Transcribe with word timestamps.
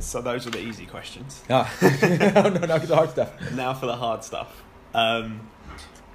So 0.00 0.20
those 0.20 0.44
were 0.44 0.50
the 0.50 0.60
easy 0.60 0.86
questions. 0.86 1.42
Ah, 1.48 1.72
no, 1.80 2.48
no, 2.48 2.66
no, 2.66 2.78
the 2.78 2.96
hard 2.96 3.10
stuff. 3.10 3.52
Now 3.52 3.74
for 3.74 3.86
the 3.86 3.94
hard 3.94 4.24
stuff. 4.24 4.62
Um, 4.92 5.48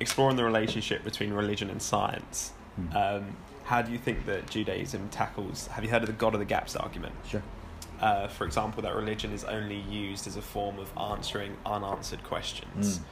exploring 0.02 0.36
the 0.36 0.44
relationship 0.44 1.06
between 1.06 1.32
religion 1.32 1.70
and 1.70 1.82
science. 1.82 2.52
Hmm. 2.76 2.98
Um, 2.98 3.38
how 3.64 3.82
do 3.82 3.94
you 3.94 3.98
think 3.98 4.26
that 4.26 4.50
Judaism 4.50 5.08
tackles? 5.10 5.68
Have 5.68 5.86
you 5.86 5.90
heard 5.90 6.04
of 6.04 6.08
the 6.08 6.14
God 6.14 6.34
of 6.34 6.40
the 6.40 6.46
Gaps 6.46 6.76
argument? 6.76 7.16
Sure. 7.26 7.42
Uh, 8.02 8.28
for 8.28 8.46
example, 8.46 8.84
that 8.84 8.96
religion 8.96 9.32
is 9.32 9.46
only 9.46 9.80
used 9.80 10.28
as 10.28 10.36
a 10.36 10.42
form 10.42 10.78
of 10.78 10.92
answering 10.98 11.56
unanswered 11.66 12.24
questions. 12.24 13.00
Mm. 13.00 13.04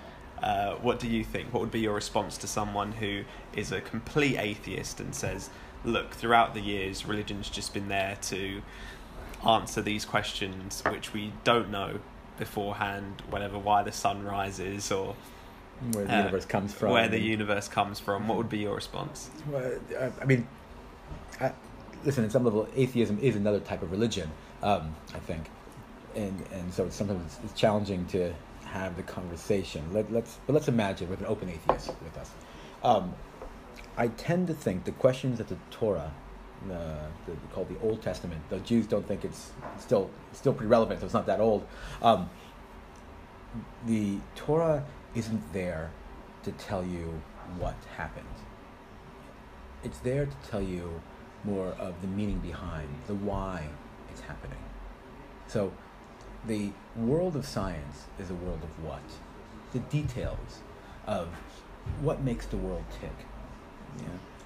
Uh, 0.42 0.76
what 0.76 1.00
do 1.00 1.08
you 1.08 1.24
think? 1.24 1.54
What 1.54 1.62
would 1.62 1.72
be 1.72 1.80
your 1.80 1.94
response 1.94 2.38
to 2.40 2.48
someone 2.48 2.94
who 2.94 3.24
is 3.54 3.72
a 3.72 3.82
complete 3.82 4.38
atheist 4.38 5.00
and 5.00 5.16
says, 5.16 5.50
"Look, 5.84 6.12
throughout 6.14 6.54
the 6.54 6.62
years, 6.62 7.06
religion's 7.06 7.50
just 7.50 7.74
been 7.74 7.88
there 7.88 8.18
to 8.24 8.62
answer 9.48 9.82
these 9.82 10.06
questions 10.06 10.82
which 10.90 11.14
we 11.14 11.32
don't 11.44 11.70
know 11.70 12.00
beforehand, 12.38 13.22
whatever 13.30 13.58
why 13.58 13.82
the 13.84 13.92
sun 13.92 14.24
rises 14.26 14.92
or 14.92 15.16
Where 15.94 16.06
the 16.06 16.14
uh, 16.14 16.18
universe 16.18 16.46
comes 16.46 16.74
from. 16.74 16.92
where 16.92 17.08
the 17.08 17.20
universe 17.20 17.68
comes 17.68 18.00
from." 18.00 18.28
What 18.28 18.38
would 18.38 18.50
be 18.50 18.60
your 18.60 18.76
response? 18.76 19.30
Well, 19.50 19.80
I 20.22 20.26
mean, 20.26 20.48
I, 21.40 21.54
listen. 22.04 22.26
At 22.26 22.32
some 22.32 22.44
level, 22.44 22.68
atheism 22.76 23.20
is 23.20 23.36
another 23.36 23.60
type 23.62 23.82
of 23.82 23.92
religion. 23.92 24.30
Um, 24.62 24.96
I 25.14 25.20
think, 25.20 25.50
and 26.16 26.44
and 26.52 26.74
so 26.74 26.90
sometimes 26.90 27.22
it's, 27.26 27.40
it's 27.46 27.60
challenging 27.60 28.06
to 28.08 28.34
have 28.76 28.96
the 28.98 29.04
conversation. 29.04 29.82
Let, 29.94 30.12
let's 30.12 30.38
but 30.46 30.54
let's 30.54 30.68
imagine 30.68 31.10
with 31.10 31.22
an 31.22 31.28
open 31.28 31.50
atheist 31.50 31.88
with 32.04 32.18
us. 32.18 32.30
Um, 32.84 33.16
I 33.98 34.10
tend 34.10 34.48
to 34.48 34.54
think 34.54 34.84
the 34.84 34.92
questions 34.92 35.38
that 35.38 35.48
the 35.48 35.58
Torah, 35.72 36.12
the, 36.68 37.00
called 37.54 37.70
the 37.70 37.80
Old 37.80 38.02
Testament, 38.02 38.42
the 38.50 38.60
Jews 38.60 38.86
don't 38.86 39.08
think 39.08 39.24
it's 39.24 39.52
still 39.80 40.10
still 40.34 40.54
pretty 40.54 40.70
relevant, 40.70 41.00
so 41.00 41.06
it's 41.06 41.14
not 41.14 41.26
that 41.28 41.40
old. 41.40 41.66
Um, 42.02 42.30
the 43.86 44.18
Torah 44.36 44.84
isn't 45.16 45.54
there 45.54 45.92
to 46.44 46.52
tell 46.52 46.86
you 46.86 47.22
what 47.58 47.76
happened. 47.96 48.26
It's 49.84 50.00
there 50.00 50.26
to 50.26 50.50
tell 50.50 50.62
you 50.62 51.02
more 51.46 51.70
of 51.80 52.02
the 52.02 52.08
meaning 52.08 52.40
behind, 52.40 52.90
the 53.08 53.16
why 53.16 53.68
it's 54.12 54.22
happening. 54.22 54.58
So, 55.48 55.72
the 56.48 56.72
world 56.96 57.36
of 57.36 57.46
science 57.46 58.06
is 58.20 58.30
a 58.30 58.36
world 58.36 58.60
of 58.62 58.84
what? 58.84 59.02
The 59.74 59.80
details 59.80 60.60
of 61.08 61.30
what 62.02 62.22
makes 62.22 62.46
the 62.46 62.58
world 62.58 62.84
tick, 63.02 63.26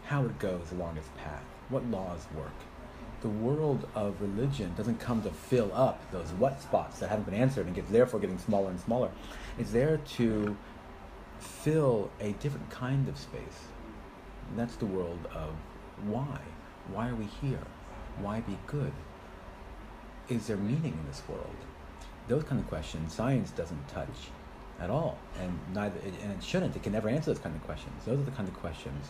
how 0.06 0.26
it 0.26 0.40
goes 0.40 0.72
along 0.72 0.98
its 0.98 1.10
path, 1.18 1.44
what 1.70 1.86
laws 1.86 2.26
work. 2.36 2.54
The 3.22 3.30
world 3.30 3.86
of 3.96 4.22
religion 4.22 4.74
doesn't 4.78 5.00
come 5.00 5.22
to 5.24 5.30
fill 5.30 5.72
up 5.74 6.10
those 6.12 6.30
what 6.32 6.62
spots 6.62 7.00
that 7.00 7.10
haven't 7.10 7.26
been 7.26 7.34
answered 7.34 7.66
and 7.66 7.76
get, 7.76 7.92
therefore 7.92 8.20
getting 8.20 8.40
smaller 8.40 8.70
and 8.70 8.80
smaller. 8.80 9.12
It's 9.58 9.72
there 9.72 9.98
to 9.98 10.56
fill 11.40 12.10
a 12.22 12.32
different 12.34 12.70
kind 12.70 13.10
of 13.10 13.18
space. 13.18 13.68
And 14.50 14.58
that's 14.58 14.78
the 14.78 14.86
world 14.86 15.20
of 15.36 15.50
why. 16.06 16.40
Why 16.94 17.10
are 17.10 17.16
we 17.16 17.26
here? 17.42 17.60
Why 18.22 18.40
be 18.40 18.58
good? 18.68 18.94
Is 20.30 20.48
there 20.48 20.58
meaning 20.58 20.94
in 20.94 21.08
this 21.08 21.22
world? 21.28 21.56
Those 22.30 22.44
kind 22.44 22.62
of 22.62 22.68
questions 22.68 23.14
science 23.14 23.52
doesn't 23.52 23.88
touch 23.90 24.30
at 24.80 24.90
all, 24.90 25.18
and 25.42 25.60
neither 25.74 26.00
and 26.24 26.32
it 26.32 26.44
shouldn't. 26.44 26.76
It 26.76 26.84
can 26.84 26.94
never 26.94 27.10
answer 27.10 27.34
those 27.34 27.44
kind 27.44 27.56
of 27.56 27.64
questions. 27.64 28.06
Those 28.06 28.20
are 28.20 28.24
the 28.24 28.32
kind 28.32 28.48
of 28.48 28.54
questions 28.56 29.10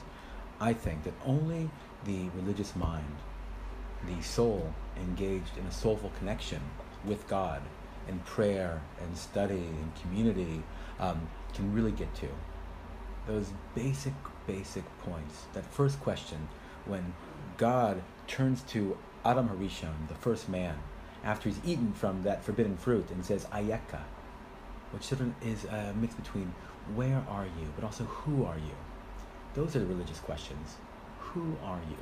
I 0.60 0.74
think 0.74 1.04
that 1.04 1.14
only 1.26 1.70
the 2.06 2.30
religious 2.36 2.76
mind, 2.76 3.16
the 4.08 4.22
soul 4.22 4.74
engaged 4.98 5.58
in 5.58 5.66
a 5.66 5.72
soulful 5.72 6.12
connection 6.18 6.62
with 7.06 7.28
God, 7.28 7.62
in 8.08 8.20
prayer 8.20 8.82
and 9.02 9.18
study 9.18 9.68
and 9.68 9.96
community, 10.02 10.64
um, 11.00 11.30
can 11.54 11.74
really 11.74 11.92
get 11.92 12.14
to. 12.16 12.28
Those 13.28 13.52
basic, 13.76 14.14
basic 14.48 14.84
points. 15.00 15.46
That 15.54 15.66
first 15.66 16.00
question, 16.02 16.50
when 16.86 17.14
God 17.58 18.02
turns 18.28 18.62
to 18.64 18.98
Adam 19.24 19.50
Harishon, 19.50 20.08
the 20.08 20.16
first 20.16 20.50
man, 20.50 20.76
after 21.24 21.50
he's 21.50 21.60
eaten 21.66 21.94
from 21.94 22.24
that 22.24 22.44
forbidden 22.44 22.78
fruit, 22.78 23.10
and 23.12 23.26
says, 23.26 23.46
Ayeka, 23.46 24.02
which 24.92 25.04
sort 25.04 25.22
of 25.22 25.34
is 25.46 25.66
a 25.66 25.94
mix 26.00 26.16
between 26.16 26.54
where 26.96 27.24
are 27.30 27.46
you, 27.46 27.68
but 27.76 27.84
also 27.84 28.04
who 28.06 28.46
are 28.46 28.58
you? 28.58 28.76
Those 29.54 29.76
are 29.76 29.80
the 29.80 29.86
religious 29.86 30.20
questions. 30.20 30.76
Who 31.20 31.56
are 31.64 31.80
you? 31.90 31.98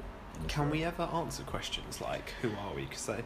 Can 0.48 0.64
world? 0.66 0.72
we 0.74 0.84
ever 0.84 1.04
answer 1.04 1.44
questions 1.44 2.00
like 2.00 2.30
"Who 2.42 2.50
are 2.52 2.76
we?" 2.76 2.84
Because 2.86 3.06
they, 3.08 3.24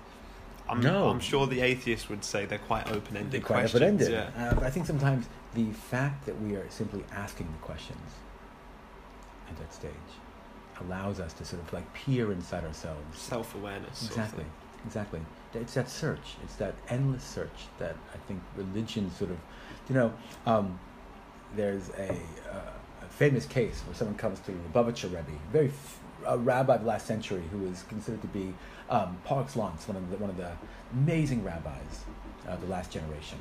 I'm, 0.70 0.80
No. 0.80 1.10
I'm 1.10 1.20
sure 1.20 1.46
the 1.46 1.62
atheist 1.62 2.10
would 2.10 2.24
say 2.24 2.46
they're 2.46 2.58
quite 2.58 2.86
They're 2.86 2.96
open-ended 2.96 3.44
quite 3.44 3.70
questions. 3.70 3.76
open-ended. 3.84 4.12
Yeah. 4.12 4.48
Uh, 4.50 4.56
but 4.56 4.64
I 4.64 4.70
think 4.70 4.86
sometimes 4.86 5.26
the 5.54 5.72
fact 5.72 6.26
that 6.26 6.42
we 6.42 6.56
are 6.56 6.66
simply 6.70 7.04
asking 7.12 7.48
the 7.52 7.58
questions 7.66 8.00
at 9.50 9.58
that 9.58 9.74
stage 9.74 9.92
allows 10.80 11.20
us 11.20 11.34
to 11.34 11.46
sort 11.46 11.62
of 11.62 11.74
like 11.74 11.92
peer 11.94 12.32
inside 12.32 12.64
ourselves. 12.64 13.20
Self-awareness. 13.20 13.98
sort 14.00 14.12
of 14.12 14.18
Exactly, 14.18 14.46
exactly. 14.86 15.20
It's 15.54 15.74
that 15.74 15.90
search. 15.90 16.36
It's 16.44 16.56
that 16.56 16.76
endless 16.88 17.24
search 17.24 17.68
that 17.80 17.96
I 18.14 18.18
think 18.28 18.42
religion 18.56 19.12
sort 19.12 19.32
of, 19.32 19.38
you 19.90 19.96
know, 19.96 20.14
um, 20.46 20.80
there's 21.56 21.90
a, 21.90 22.12
uh, 22.12 22.72
a 23.02 23.06
famous 23.10 23.46
case 23.46 23.82
where 23.86 23.96
someone 23.96 24.18
comes 24.18 24.40
to 24.42 24.52
the 24.52 24.58
Lubavitcher 24.70 25.06
Rebbe, 25.06 25.38
very 25.52 25.68
f- 25.68 26.00
a 26.26 26.38
rabbi 26.38 26.76
of 26.76 26.82
the 26.82 26.88
last 26.88 27.06
century 27.08 27.44
who 27.52 27.66
is 27.66 27.84
considered 27.90 28.22
to 28.22 28.28
be 28.28 28.54
um, 28.90 29.18
par 29.26 29.44
one 29.54 29.74
of 29.98 30.10
the, 30.10 30.18
one 30.18 30.30
of 30.30 30.38
the 30.38 30.52
amazing 30.94 31.44
rabbis 31.44 32.06
of 32.48 32.62
the 32.62 32.68
last 32.68 32.92
generation. 32.92 33.38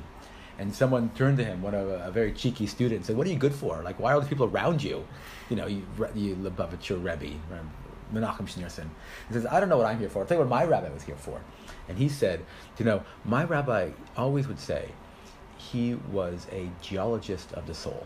And 0.59 0.75
someone 0.75 1.09
turned 1.15 1.37
to 1.37 1.45
him, 1.45 1.61
one 1.61 1.73
of 1.73 1.87
a, 1.87 2.07
a 2.07 2.11
very 2.11 2.33
cheeky 2.33 2.67
student, 2.67 3.05
said, 3.05 3.17
"What 3.17 3.25
are 3.25 3.29
you 3.29 3.37
good 3.37 3.55
for? 3.55 3.81
Like, 3.83 3.99
why 3.99 4.11
are 4.11 4.15
all 4.15 4.21
the 4.21 4.27
people 4.27 4.45
around 4.45 4.83
you? 4.83 5.07
You 5.49 5.55
know, 5.55 5.65
you, 5.65 5.85
you 6.13 6.35
Lubavitcher 6.35 6.97
Rebbe, 6.97 7.35
Reb 7.49 7.65
Menachem 8.13 8.47
Schneerson." 8.47 8.89
He 9.27 9.33
says, 9.33 9.45
"I 9.45 9.59
don't 9.59 9.69
know 9.69 9.77
what 9.77 9.87
I'm 9.87 9.99
here 9.99 10.09
for. 10.09 10.19
I'll 10.19 10.25
tell 10.25 10.37
you 10.37 10.43
what 10.43 10.49
my 10.49 10.65
rabbi 10.65 10.89
was 10.89 11.03
here 11.03 11.15
for." 11.15 11.41
And 11.87 11.97
he 11.97 12.09
said, 12.09 12.45
"You 12.77 12.85
know, 12.85 13.03
my 13.25 13.43
rabbi 13.43 13.91
always 14.15 14.47
would 14.47 14.59
say 14.59 14.91
he 15.57 15.95
was 16.11 16.47
a 16.51 16.69
geologist 16.81 17.53
of 17.53 17.67
the 17.67 17.73
soul." 17.73 18.05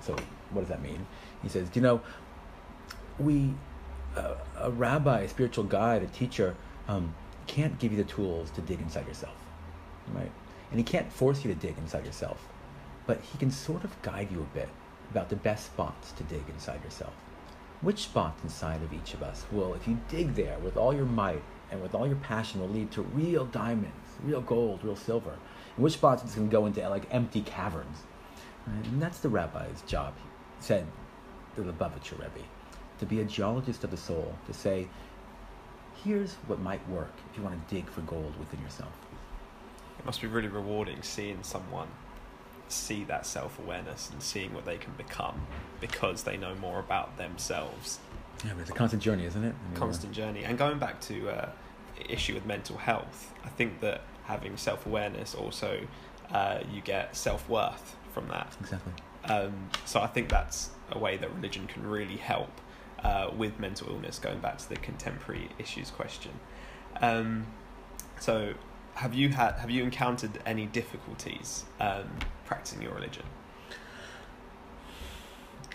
So, 0.00 0.16
what 0.50 0.62
does 0.62 0.68
that 0.68 0.82
mean? 0.82 1.06
He 1.42 1.48
says, 1.48 1.68
you 1.74 1.82
know, 1.82 2.00
we, 3.18 3.52
uh, 4.16 4.34
a 4.58 4.70
rabbi, 4.70 5.20
a 5.20 5.28
spiritual 5.28 5.64
guide, 5.64 6.02
a 6.02 6.06
teacher, 6.06 6.56
um, 6.88 7.14
can't 7.46 7.78
give 7.78 7.92
you 7.92 7.98
the 7.98 8.10
tools 8.10 8.50
to 8.52 8.60
dig 8.60 8.80
inside 8.80 9.06
yourself, 9.06 9.36
right? 10.14 10.30
And 10.70 10.78
he 10.78 10.84
can't 10.84 11.12
force 11.12 11.44
you 11.44 11.52
to 11.52 11.60
dig 11.60 11.76
inside 11.78 12.04
yourself, 12.04 12.46
but 13.06 13.20
he 13.20 13.38
can 13.38 13.50
sort 13.50 13.84
of 13.84 14.00
guide 14.02 14.30
you 14.30 14.40
a 14.40 14.54
bit 14.54 14.68
about 15.10 15.28
the 15.30 15.36
best 15.36 15.66
spots 15.66 16.12
to 16.12 16.22
dig 16.24 16.42
inside 16.48 16.82
yourself. 16.84 17.14
Which 17.80 18.02
spot 18.04 18.36
inside 18.42 18.82
of 18.82 18.92
each 18.92 19.14
of 19.14 19.22
us 19.22 19.46
will, 19.52 19.72
if 19.74 19.86
you 19.86 20.00
dig 20.08 20.34
there 20.34 20.58
with 20.58 20.76
all 20.76 20.92
your 20.92 21.06
might 21.06 21.42
and 21.70 21.80
with 21.80 21.94
all 21.94 22.06
your 22.06 22.16
passion, 22.16 22.60
will 22.60 22.68
lead 22.68 22.90
to 22.92 23.02
real 23.02 23.44
diamonds, 23.44 23.94
real 24.24 24.40
gold, 24.40 24.80
real 24.82 24.96
silver. 24.96 25.36
And 25.76 25.84
which 25.84 25.92
spots 25.92 26.24
it's 26.24 26.34
going 26.34 26.48
to 26.48 26.52
go 26.52 26.66
into 26.66 26.88
like 26.88 27.06
empty 27.12 27.42
caverns. 27.42 27.98
And 28.66 29.00
that's 29.00 29.20
the 29.20 29.28
rabbi's 29.28 29.82
job, 29.82 30.14
said 30.58 30.86
the 31.54 31.62
Lubavitcher 31.62 32.18
Rebbe, 32.18 32.46
to 32.98 33.06
be 33.06 33.20
a 33.20 33.24
geologist 33.24 33.84
of 33.84 33.90
the 33.90 33.96
soul, 33.96 34.34
to 34.46 34.52
say, 34.52 34.88
here's 36.04 36.34
what 36.46 36.60
might 36.60 36.86
work 36.88 37.12
if 37.30 37.36
you 37.36 37.44
want 37.44 37.68
to 37.68 37.74
dig 37.74 37.88
for 37.88 38.00
gold 38.02 38.36
within 38.38 38.60
yourself. 38.60 38.92
It 39.98 40.04
must 40.04 40.20
be 40.20 40.26
really 40.26 40.48
rewarding 40.48 41.02
seeing 41.02 41.42
someone 41.42 41.88
see 42.72 43.04
that 43.04 43.26
self-awareness 43.26 44.10
and 44.10 44.22
seeing 44.22 44.54
what 44.54 44.64
they 44.64 44.76
can 44.76 44.92
become 44.94 45.46
because 45.80 46.22
they 46.22 46.36
know 46.36 46.54
more 46.54 46.78
about 46.78 47.16
themselves. 47.16 47.98
Yeah, 48.44 48.52
but 48.54 48.60
it's 48.62 48.70
a 48.70 48.74
constant 48.74 49.02
journey, 49.02 49.24
isn't 49.24 49.42
it? 49.42 49.54
I 49.54 49.68
mean, 49.68 49.76
Constant 49.76 50.12
journey. 50.12 50.44
And 50.44 50.56
going 50.56 50.78
back 50.78 51.00
to 51.02 51.28
uh, 51.30 51.48
issue 52.08 52.34
with 52.34 52.46
mental 52.46 52.76
health, 52.76 53.32
I 53.44 53.48
think 53.48 53.80
that 53.80 54.02
having 54.24 54.56
self-awareness 54.56 55.34
also 55.34 55.80
uh, 56.30 56.60
you 56.72 56.80
get 56.80 57.16
self-worth 57.16 57.96
from 58.12 58.28
that. 58.28 58.56
Exactly. 58.60 58.92
Um, 59.24 59.70
so 59.84 60.00
I 60.00 60.06
think 60.06 60.28
that's 60.28 60.70
a 60.90 60.98
way 60.98 61.16
that 61.16 61.34
religion 61.34 61.66
can 61.66 61.86
really 61.86 62.16
help 62.16 62.50
uh, 63.02 63.30
with 63.36 63.58
mental 63.58 63.88
illness. 63.90 64.18
Going 64.18 64.40
back 64.40 64.58
to 64.58 64.68
the 64.68 64.76
contemporary 64.76 65.50
issues 65.58 65.90
question. 65.90 66.32
Um, 67.00 67.46
so, 68.20 68.54
have 68.94 69.14
you 69.14 69.28
had 69.30 69.52
have 69.52 69.70
you 69.70 69.84
encountered 69.84 70.40
any 70.44 70.66
difficulties 70.66 71.64
um, 71.80 72.10
practicing 72.48 72.82
your 72.82 72.92
religion? 72.94 73.24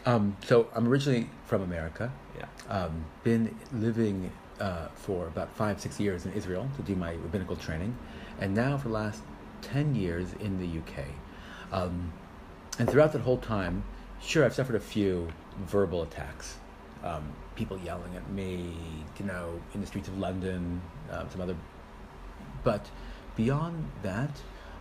Um, 0.05 0.35
so 0.45 0.67
I'm 0.75 0.87
originally 0.87 1.29
from 1.45 1.61
America. 1.61 2.11
Yeah. 2.37 2.47
Um, 2.67 3.05
been 3.23 3.55
living 3.71 4.31
uh, 4.59 4.87
for 4.95 5.27
about 5.27 5.55
five, 5.55 5.79
six 5.79 5.99
years 5.99 6.25
in 6.25 6.33
Israel 6.33 6.67
to 6.75 6.81
do 6.81 6.95
my 6.95 7.13
rabbinical 7.13 7.55
training, 7.55 7.95
and 8.39 8.53
now 8.53 8.77
for 8.77 8.89
the 8.89 8.93
last 8.93 9.21
ten 9.61 9.95
years 9.95 10.33
in 10.41 10.59
the 10.59 10.79
UK. 10.79 11.05
Um, 11.71 12.11
and 12.79 12.89
throughout 12.89 13.13
that 13.13 13.21
whole 13.21 13.37
time, 13.37 13.83
sure, 14.21 14.43
I've 14.43 14.53
suffered 14.53 14.75
a 14.75 14.79
few 14.79 15.29
verbal 15.57 16.01
attacks. 16.01 16.57
Um, 17.03 17.31
people 17.55 17.77
yelling 17.79 18.15
at 18.15 18.29
me, 18.31 18.75
you 19.19 19.25
know, 19.25 19.59
in 19.73 19.81
the 19.81 19.87
streets 19.87 20.07
of 20.07 20.17
London, 20.17 20.81
uh, 21.11 21.27
some 21.29 21.41
other. 21.41 21.55
But 22.63 22.89
beyond 23.35 23.91
that, 24.01 24.31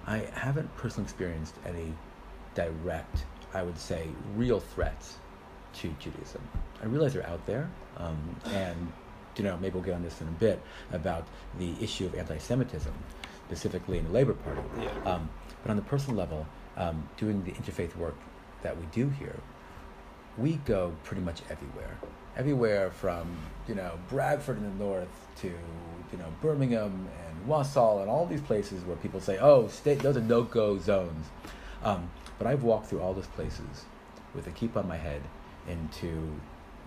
I 0.07 0.19
haven't 0.35 0.75
personally 0.77 1.05
experienced 1.05 1.55
any 1.67 1.93
direct, 2.55 3.25
I 3.55 3.63
would 3.63 3.79
say, 3.79 4.09
real 4.37 4.61
threats 4.61 5.17
to 5.75 5.95
Judaism. 5.99 6.43
I 6.83 6.87
realize 6.87 7.15
they're 7.15 7.27
out 7.27 7.45
there, 7.47 7.71
um, 7.97 8.37
and 8.47 8.93
you 9.37 9.45
know, 9.45 9.57
maybe 9.57 9.75
we'll 9.75 9.83
get 9.83 9.95
on 9.95 10.03
this 10.03 10.21
in 10.21 10.29
a 10.29 10.33
bit 10.33 10.61
about 10.93 11.27
the 11.59 11.75
issue 11.81 12.05
of 12.05 12.15
anti-Semitism, 12.15 12.93
specifically 13.47 13.99
in 13.99 14.05
the 14.05 14.11
Labour 14.11 14.35
Party. 14.35 14.61
Um, 15.07 15.31
but 15.63 15.71
on 15.71 15.77
the 15.77 15.83
personal 15.83 16.19
level, 16.19 16.47
um, 16.77 17.09
doing 17.17 17.43
the 17.45 17.53
interfaith 17.53 17.97
work 17.97 18.17
that 18.63 18.77
we 18.77 18.85
do 18.87 19.09
here, 19.09 19.39
we 20.37 20.55
go 20.65 20.93
pretty 21.05 21.23
much 21.23 21.43
everywhere. 21.51 21.99
Everywhere 22.37 22.91
from 22.91 23.37
you 23.69 23.75
know 23.75 23.93
Bradford 24.09 24.57
in 24.57 24.65
the 24.65 24.85
north 24.85 25.09
to 25.37 25.49
you 25.49 26.19
know 26.19 26.33
Birmingham 26.41 27.09
and 27.27 27.32
Walsall 27.47 28.01
and 28.01 28.11
all 28.11 28.27
these 28.27 28.41
places 28.41 28.85
where 28.85 28.97
people 28.97 29.21
say, 29.21 29.39
"Oh, 29.39 29.69
stay, 29.69 29.95
those 29.95 30.17
are 30.17 30.21
no-go 30.21 30.79
zones." 30.79 31.27
Um, 31.83 32.11
but 32.39 32.47
I've 32.47 32.63
walked 32.63 32.87
through 32.87 33.01
all 33.01 33.15
those 33.15 33.27
places 33.29 33.87
with 34.35 34.47
a 34.47 34.51
kippah 34.51 34.79
on 34.79 34.89
my 34.89 34.97
head 34.97 35.23
into 35.69 36.33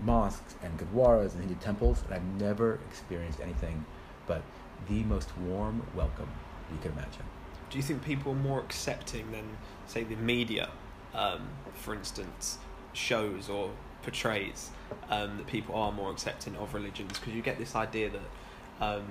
mosques 0.03 0.55
and 0.63 0.77
gurdwaras 0.77 1.33
and 1.33 1.41
Hindu 1.41 1.55
temples, 1.55 2.03
and 2.05 2.13
I've 2.13 2.41
never 2.41 2.79
experienced 2.89 3.39
anything 3.39 3.85
but 4.27 4.41
the 4.89 5.03
most 5.03 5.37
warm 5.37 5.85
welcome 5.95 6.29
you 6.71 6.77
can 6.81 6.91
imagine. 6.91 7.23
Do 7.69 7.77
you 7.77 7.83
think 7.83 8.03
people 8.03 8.33
are 8.33 8.35
more 8.35 8.59
accepting 8.59 9.31
than, 9.31 9.57
say, 9.87 10.03
the 10.03 10.15
media, 10.15 10.69
um, 11.13 11.47
for 11.73 11.93
instance, 11.93 12.57
shows 12.93 13.49
or 13.49 13.71
portrays 14.03 14.69
um, 15.09 15.37
that 15.37 15.47
people 15.47 15.75
are 15.75 15.91
more 15.91 16.11
accepting 16.11 16.55
of 16.57 16.73
religions? 16.73 17.19
Because 17.19 17.33
you 17.33 17.41
get 17.41 17.57
this 17.57 17.75
idea 17.75 18.09
that 18.09 18.85
um, 18.85 19.05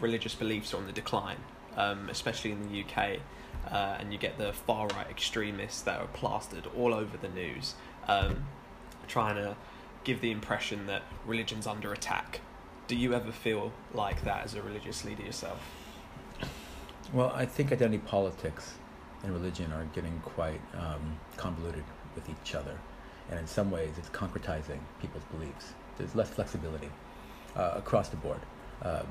religious 0.00 0.34
beliefs 0.34 0.74
are 0.74 0.78
on 0.78 0.86
the 0.86 0.92
decline, 0.92 1.38
um, 1.76 2.08
especially 2.08 2.52
in 2.52 2.68
the 2.68 2.82
UK, 2.82 3.18
uh, 3.70 3.96
and 3.98 4.12
you 4.12 4.18
get 4.18 4.38
the 4.38 4.52
far 4.52 4.86
right 4.88 5.08
extremists 5.10 5.82
that 5.82 6.00
are 6.00 6.06
plastered 6.08 6.66
all 6.76 6.94
over 6.94 7.16
the 7.16 7.28
news, 7.28 7.74
um, 8.08 8.44
trying 9.08 9.36
to 9.36 9.56
give 10.04 10.20
the 10.20 10.30
impression 10.30 10.86
that 10.86 11.02
religion's 11.26 11.66
under 11.66 11.92
attack. 11.92 12.40
Do 12.86 12.94
you 12.94 13.14
ever 13.14 13.32
feel 13.32 13.72
like 13.92 14.22
that 14.24 14.44
as 14.44 14.54
a 14.54 14.62
religious 14.62 15.04
leader 15.04 15.22
yourself? 15.22 15.60
Well, 17.12 17.32
I 17.34 17.46
think 17.46 17.72
identity 17.72 17.98
politics 17.98 18.74
and 19.22 19.32
religion 19.32 19.72
are 19.72 19.84
getting 19.86 20.20
quite 20.24 20.60
um, 20.74 21.18
convoluted 21.36 21.84
with 22.14 22.28
each 22.28 22.54
other. 22.54 22.78
And 23.30 23.40
in 23.40 23.46
some 23.46 23.70
ways, 23.70 23.90
it's 23.98 24.08
concretizing 24.10 24.78
people's 25.00 25.24
beliefs. 25.24 25.72
There's 25.98 26.14
less 26.14 26.30
flexibility 26.30 26.88
uh, 27.56 27.72
across 27.74 28.08
the 28.08 28.16
board. 28.16 28.40
Um, 28.82 29.06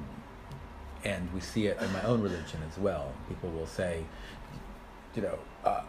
and 1.05 1.31
we 1.33 1.39
see 1.39 1.67
it 1.67 1.79
in 1.79 1.93
my 1.93 2.01
own 2.03 2.21
religion 2.21 2.59
as 2.69 2.77
well. 2.77 3.13
People 3.29 3.51
will 3.51 3.67
say, 3.67 4.03
you 5.13 5.21
know, 5.21 5.37
uh, 5.63 5.83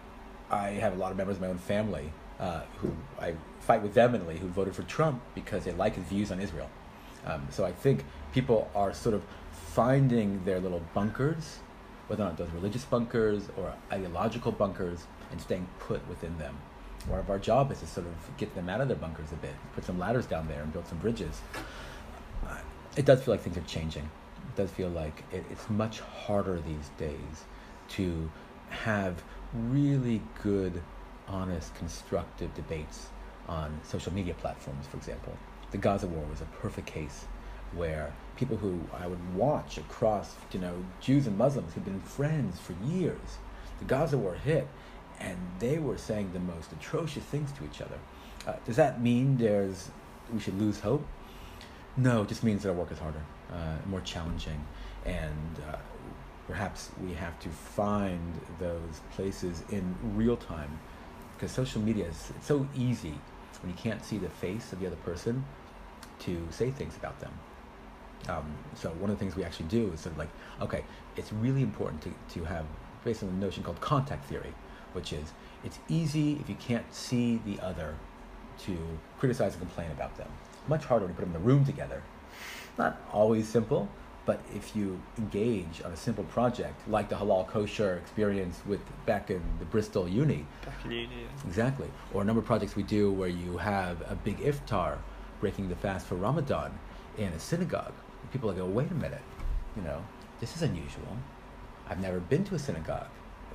I 0.50 0.68
have 0.72 0.92
a 0.92 0.96
lot 0.96 1.10
of 1.10 1.16
members 1.16 1.36
of 1.36 1.42
my 1.42 1.48
own 1.48 1.58
family 1.58 2.12
uh, 2.38 2.60
who 2.78 2.92
I 3.18 3.34
fight 3.60 3.82
with 3.82 3.92
vehemently 3.92 4.36
who 4.36 4.48
voted 4.48 4.76
for 4.76 4.82
Trump 4.82 5.22
because 5.34 5.64
they 5.64 5.72
like 5.72 5.96
his 5.96 6.04
views 6.04 6.30
on 6.30 6.38
Israel. 6.38 6.68
Um, 7.24 7.48
so 7.50 7.64
I 7.64 7.72
think 7.72 8.04
people 8.32 8.70
are 8.74 8.92
sort 8.92 9.14
of 9.14 9.24
finding 9.72 10.44
their 10.44 10.60
little 10.60 10.82
bunkers, 10.94 11.58
whether 12.06 12.22
or 12.22 12.26
not 12.26 12.36
those 12.36 12.50
religious 12.50 12.84
bunkers 12.84 13.48
or 13.56 13.74
ideological 13.90 14.52
bunkers, 14.52 15.04
and 15.32 15.40
staying 15.40 15.66
put 15.80 16.06
within 16.08 16.38
them. 16.38 16.56
One 17.08 17.18
of 17.18 17.30
our 17.30 17.38
job 17.38 17.72
is 17.72 17.80
to 17.80 17.86
sort 17.86 18.06
of 18.06 18.36
get 18.36 18.54
them 18.54 18.68
out 18.68 18.80
of 18.80 18.88
their 18.88 18.96
bunkers 18.96 19.32
a 19.32 19.36
bit, 19.36 19.54
put 19.74 19.84
some 19.84 19.98
ladders 19.98 20.26
down 20.26 20.46
there, 20.46 20.62
and 20.62 20.72
build 20.72 20.86
some 20.86 20.98
bridges. 20.98 21.40
Uh, 22.46 22.58
it 22.96 23.04
does 23.04 23.22
feel 23.22 23.34
like 23.34 23.42
things 23.42 23.56
are 23.56 23.62
changing. 23.62 24.08
Does 24.56 24.70
feel 24.70 24.88
like 24.88 25.22
it, 25.32 25.44
it's 25.50 25.68
much 25.68 26.00
harder 26.00 26.60
these 26.60 26.90
days 26.96 27.44
to 27.90 28.30
have 28.70 29.22
really 29.54 30.22
good, 30.42 30.82
honest, 31.28 31.74
constructive 31.74 32.54
debates 32.54 33.08
on 33.48 33.80
social 33.84 34.12
media 34.12 34.34
platforms, 34.34 34.86
for 34.86 34.96
example. 34.96 35.32
The 35.70 35.78
Gaza 35.78 36.06
war 36.06 36.24
was 36.30 36.40
a 36.40 36.46
perfect 36.60 36.86
case 36.86 37.26
where 37.74 38.12
people 38.36 38.56
who 38.56 38.80
I 38.98 39.06
would 39.06 39.34
watch 39.34 39.78
across, 39.78 40.34
you 40.52 40.60
know, 40.60 40.84
Jews 41.00 41.26
and 41.26 41.36
Muslims 41.36 41.74
who'd 41.74 41.84
been 41.84 42.00
friends 42.00 42.58
for 42.58 42.74
years, 42.84 43.38
the 43.78 43.84
Gaza 43.84 44.16
war 44.16 44.34
hit, 44.34 44.68
and 45.18 45.36
they 45.58 45.78
were 45.78 45.98
saying 45.98 46.32
the 46.32 46.40
most 46.40 46.72
atrocious 46.72 47.24
things 47.24 47.52
to 47.52 47.64
each 47.64 47.80
other. 47.80 47.98
Uh, 48.46 48.54
does 48.64 48.76
that 48.76 49.00
mean 49.00 49.36
there's 49.36 49.90
we 50.32 50.40
should 50.40 50.58
lose 50.58 50.80
hope? 50.80 51.06
No, 51.96 52.22
it 52.22 52.28
just 52.28 52.42
means 52.42 52.62
that 52.62 52.70
our 52.70 52.74
work 52.74 52.92
is 52.92 52.98
harder, 52.98 53.22
uh, 53.52 53.76
more 53.88 54.00
challenging, 54.00 54.64
and 55.04 55.60
uh, 55.68 55.76
perhaps 56.46 56.90
we 57.02 57.12
have 57.14 57.38
to 57.40 57.48
find 57.48 58.40
those 58.58 59.00
places 59.12 59.62
in 59.70 59.94
real 60.14 60.36
time 60.36 60.78
because 61.34 61.50
social 61.52 61.80
media 61.80 62.06
is 62.06 62.32
it's 62.36 62.46
so 62.46 62.66
easy 62.74 63.14
when 63.62 63.70
you 63.70 63.76
can't 63.76 64.04
see 64.04 64.18
the 64.18 64.28
face 64.28 64.72
of 64.72 64.80
the 64.80 64.86
other 64.86 64.96
person 64.96 65.44
to 66.20 66.46
say 66.50 66.70
things 66.70 66.96
about 66.96 67.18
them. 67.20 67.32
Um, 68.28 68.54
so 68.74 68.90
one 68.90 69.10
of 69.10 69.18
the 69.18 69.20
things 69.24 69.36
we 69.36 69.44
actually 69.44 69.66
do 69.66 69.92
is 69.92 70.00
sort 70.00 70.12
of 70.12 70.18
like, 70.18 70.30
okay, 70.60 70.84
it's 71.16 71.32
really 71.32 71.62
important 71.62 72.02
to, 72.02 72.12
to 72.34 72.44
have, 72.44 72.64
based 73.04 73.22
on 73.22 73.28
the 73.28 73.46
notion 73.46 73.62
called 73.62 73.80
contact 73.80 74.24
theory, 74.26 74.52
which 74.92 75.12
is 75.12 75.32
it's 75.64 75.78
easy 75.88 76.34
if 76.40 76.48
you 76.48 76.56
can't 76.56 76.92
see 76.92 77.40
the 77.44 77.60
other 77.60 77.94
to 78.60 78.76
criticize 79.18 79.52
and 79.52 79.60
complain 79.60 79.90
about 79.90 80.16
them. 80.16 80.28
Much 80.68 80.84
harder 80.84 81.06
you 81.06 81.12
put 81.12 81.20
them 81.20 81.30
in 81.30 81.36
a 81.36 81.44
room 81.44 81.64
together. 81.64 82.02
Not 82.78 83.00
always 83.12 83.48
simple, 83.48 83.88
but 84.26 84.40
if 84.54 84.74
you 84.74 85.00
engage 85.18 85.80
on 85.84 85.92
a 85.92 85.96
simple 85.96 86.24
project 86.24 86.86
like 86.88 87.08
the 87.08 87.14
halal 87.14 87.46
kosher 87.46 87.96
experience 87.96 88.60
with 88.66 88.80
back 89.06 89.30
in 89.30 89.40
the 89.58 89.64
Bristol 89.64 90.08
Uni, 90.08 90.46
Back 90.64 90.84
in 90.84 90.90
uni, 90.90 91.08
yeah. 91.22 91.48
exactly, 91.48 91.88
or 92.12 92.22
a 92.22 92.24
number 92.24 92.40
of 92.40 92.46
projects 92.46 92.76
we 92.76 92.82
do 92.82 93.12
where 93.12 93.28
you 93.28 93.56
have 93.56 94.00
a 94.10 94.16
big 94.16 94.38
iftar, 94.38 94.98
breaking 95.40 95.68
the 95.68 95.76
fast 95.76 96.06
for 96.06 96.16
Ramadan 96.16 96.76
in 97.16 97.28
a 97.28 97.38
synagogue, 97.38 97.92
people 98.32 98.50
are 98.50 98.54
go, 98.54 98.66
wait 98.66 98.90
a 98.90 98.94
minute, 98.94 99.22
you 99.76 99.82
know, 99.82 100.02
this 100.40 100.56
is 100.56 100.62
unusual. 100.62 101.16
I've 101.88 102.00
never 102.00 102.18
been 102.18 102.44
to 102.44 102.56
a 102.56 102.58
synagogue, 102.58 103.08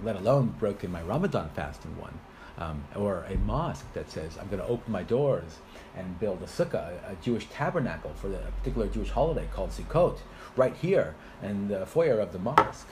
let 0.04 0.16
alone 0.16 0.56
broken 0.58 0.92
my 0.92 1.02
Ramadan 1.02 1.50
fast 1.50 1.84
in 1.86 1.98
one. 1.98 2.18
Um, 2.58 2.84
or 2.96 3.24
a 3.30 3.38
mosque 3.38 3.92
that 3.94 4.12
says, 4.12 4.38
I'm 4.40 4.48
going 4.48 4.62
to 4.62 4.68
open 4.68 4.92
my 4.92 5.04
doors 5.04 5.60
and 5.96 6.20
build 6.20 6.44
a 6.44 6.46
sukkah, 6.46 6.92
a, 7.10 7.16
Jewish 7.24 7.48
tabernacle 7.50 8.12
for 8.14 8.28
the, 8.28 8.38
a 8.38 8.52
particular 8.52 8.88
Jewish 8.88 9.10
holiday 9.10 9.48
called 9.54 9.72
Sukkot, 9.72 10.20
right 10.56 10.76
here 10.76 11.16
in 11.42 11.70
the 11.70 11.86
foyer 11.86 12.20
of 12.20 12.34
the 12.34 12.40
mosque. 12.40 12.88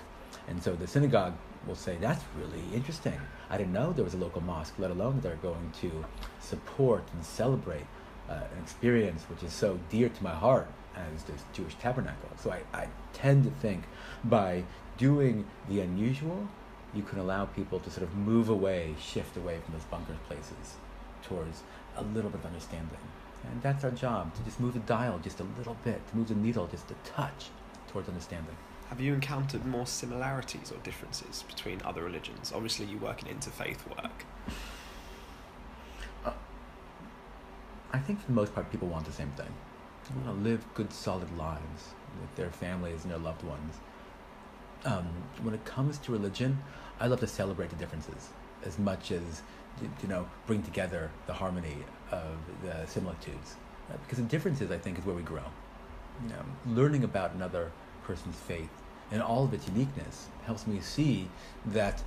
And 0.48 0.64
so 0.64 0.76
the 0.76 0.88
synagogue 0.88 1.34
will 1.68 1.76
say, 1.76 1.98
that's 2.00 2.24
really 2.38 2.64
interesting. 2.74 3.20
I 3.50 3.58
didn't 3.58 3.74
know 3.74 3.92
there 3.92 4.06
was 4.06 4.14
a 4.14 4.18
local 4.18 4.42
mosque, 4.42 4.76
let 4.80 4.92
alone 4.92 5.20
they're 5.22 5.36
going 5.36 5.72
to 5.82 6.06
support 6.40 7.04
and 7.14 7.24
celebrate 7.24 7.86
uh, 8.30 8.34
an 8.34 8.64
experience 8.64 9.24
which 9.24 9.44
is 9.44 9.54
so 9.54 9.80
dear 9.90 10.10
to 10.10 10.24
my 10.24 10.34
heart 10.34 10.68
as 10.96 11.24
this 11.24 11.42
Jewish 11.54 11.76
tabernacle. 11.76 12.30
So 12.38 12.52
I, 12.52 12.62
I 12.74 12.88
tend 13.14 13.44
to 13.44 13.52
think 13.52 13.84
by 14.24 14.64
doing 14.98 15.46
the 15.68 15.82
unusual, 15.82 16.48
you 16.94 17.04
can 17.04 17.20
allow 17.20 17.46
people 17.46 17.80
to 17.80 17.92
sort 17.92 18.04
of 18.04 18.16
move 18.16 18.50
away, 18.50 18.96
shift 19.00 19.38
away 19.38 19.60
from 19.64 19.74
those 19.74 19.84
bunker 19.86 20.18
places 20.28 20.78
towards 21.22 21.64
a 21.96 22.04
little 22.04 22.30
bit 22.30 22.40
of 22.40 22.46
understanding. 22.46 22.98
And 23.50 23.62
that's 23.62 23.84
our 23.84 23.92
job, 23.92 24.36
to 24.36 24.44
just 24.44 24.60
move 24.60 24.74
the 24.74 24.80
dial 24.80 25.20
just 25.20 25.40
a 25.40 25.46
little 25.58 25.78
bit, 25.84 26.06
to 26.10 26.18
move 26.18 26.28
the 26.28 26.36
needle 26.36 26.68
just 26.68 26.92
a 26.92 26.96
touch 27.06 27.50
towards 27.88 28.08
understanding. 28.10 28.56
Have 28.90 29.00
you 29.00 29.14
encountered 29.14 29.66
more 29.66 29.86
similarities 29.86 30.72
or 30.72 30.78
differences 30.78 31.44
between 31.44 31.82
other 31.86 32.04
religions? 32.04 32.52
Obviously, 32.54 32.88
you 32.88 32.98
work 32.98 33.22
in 33.22 33.28
interfaith 33.28 33.88
work. 33.88 34.26
Uh, 36.26 36.32
I 37.94 38.00
think 38.00 38.20
for 38.20 38.28
the 38.28 38.34
most 38.34 38.56
part, 38.56 38.72
people 38.72 38.88
want 38.88 39.06
the 39.06 39.12
same 39.12 39.32
thing. 39.32 39.54
They 40.06 40.22
want 40.22 40.44
to 40.44 40.50
live 40.50 40.66
good, 40.74 40.92
solid 40.92 41.38
lives 41.38 41.94
with 42.20 42.36
their 42.36 42.50
families 42.50 43.04
and 43.04 43.12
their 43.12 43.20
loved 43.20 43.44
ones. 43.44 43.76
Um, 44.86 45.08
when 45.42 45.54
it 45.54 45.64
comes 45.66 45.98
to 46.00 46.12
religion, 46.12 46.58
I 47.00 47.08
love 47.08 47.20
to 47.20 47.28
celebrate 47.28 47.70
the 47.70 47.76
differences 47.76 48.30
as 48.64 48.78
much 48.78 49.12
as 49.12 49.42
you 50.02 50.08
know 50.08 50.28
bring 50.48 50.62
together 50.64 51.10
the 51.28 51.34
harmony 51.34 51.78
of 52.12 52.38
the 52.64 52.86
similitudes. 52.86 53.56
Uh, 53.90 53.98
because 54.04 54.20
the 54.20 54.26
differences, 54.26 54.72
I 54.72 54.78
think, 54.78 55.00
is 55.00 55.06
where 55.06 55.16
we 55.16 55.24
grow. 55.24 55.44
You 56.24 56.30
know, 56.30 56.82
learning 56.82 57.04
about 57.04 57.34
another 57.34 57.72
person's 58.04 58.36
faith 58.36 58.70
and 59.12 59.22
all 59.22 59.44
of 59.44 59.54
its 59.54 59.68
uniqueness 59.68 60.28
helps 60.46 60.68
me 60.68 60.80
see 60.82 61.28
that 61.68 62.02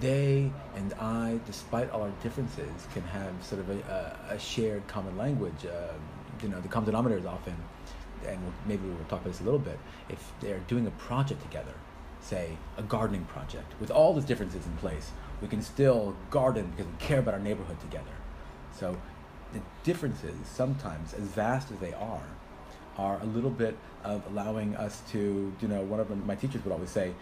they 0.00 0.50
and 0.74 0.92
I, 0.94 1.40
despite 1.46 1.90
all 1.90 2.02
our 2.02 2.12
differences, 2.22 2.86
can 2.92 3.02
have 3.02 3.32
sort 3.42 3.60
of 3.60 3.70
a, 3.70 4.16
a, 4.30 4.34
a 4.34 4.38
shared 4.38 4.86
common 4.88 5.16
language. 5.16 5.64
Uh, 5.64 5.92
you 6.42 6.48
know, 6.48 6.60
the 6.60 6.68
common 6.68 6.86
denominator 6.86 7.20
is 7.20 7.26
often, 7.26 7.56
and 8.28 8.40
maybe 8.66 8.86
we'll 8.86 8.96
talk 9.08 9.20
about 9.20 9.24
this 9.24 9.40
a 9.40 9.44
little 9.44 9.58
bit, 9.58 9.78
if 10.08 10.32
they're 10.40 10.60
doing 10.68 10.86
a 10.86 10.90
project 10.92 11.42
together, 11.42 11.74
say 12.20 12.56
a 12.76 12.82
gardening 12.82 13.24
project, 13.24 13.72
with 13.80 13.90
all 13.90 14.14
those 14.14 14.24
differences 14.24 14.66
in 14.66 14.72
place, 14.78 15.10
we 15.40 15.48
can 15.48 15.62
still 15.62 16.16
garden 16.30 16.72
because 16.76 16.90
we 16.90 16.98
care 16.98 17.18
about 17.18 17.34
our 17.34 17.40
neighborhood 17.40 17.80
together. 17.80 18.04
So 18.78 18.96
the 19.52 19.60
differences, 19.84 20.34
sometimes 20.44 21.14
as 21.14 21.24
vast 21.24 21.70
as 21.70 21.78
they 21.78 21.92
are, 21.94 22.26
are 22.96 23.20
a 23.20 23.26
little 23.26 23.50
bit 23.50 23.76
of 24.04 24.22
allowing 24.30 24.74
us 24.76 25.02
to, 25.12 25.52
you 25.60 25.68
know, 25.68 25.82
one 25.82 26.00
of 26.00 26.26
my 26.26 26.34
teachers 26.34 26.64
would 26.64 26.72
always 26.72 26.90
say, 26.90 27.12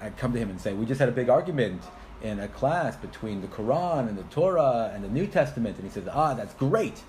I'd 0.00 0.16
come 0.16 0.32
to 0.32 0.38
him 0.38 0.50
and 0.50 0.60
say, 0.60 0.72
we 0.72 0.86
just 0.86 0.98
had 0.98 1.08
a 1.08 1.12
big 1.12 1.28
argument 1.28 1.82
in 2.22 2.40
a 2.40 2.48
class 2.48 2.96
between 2.96 3.40
the 3.40 3.46
Quran 3.48 4.08
and 4.08 4.18
the 4.18 4.22
Torah 4.24 4.90
and 4.94 5.04
the 5.04 5.08
New 5.08 5.26
Testament. 5.26 5.76
And 5.76 5.84
he 5.84 5.90
says, 5.90 6.08
ah, 6.10 6.34
that's 6.34 6.54
great. 6.54 7.02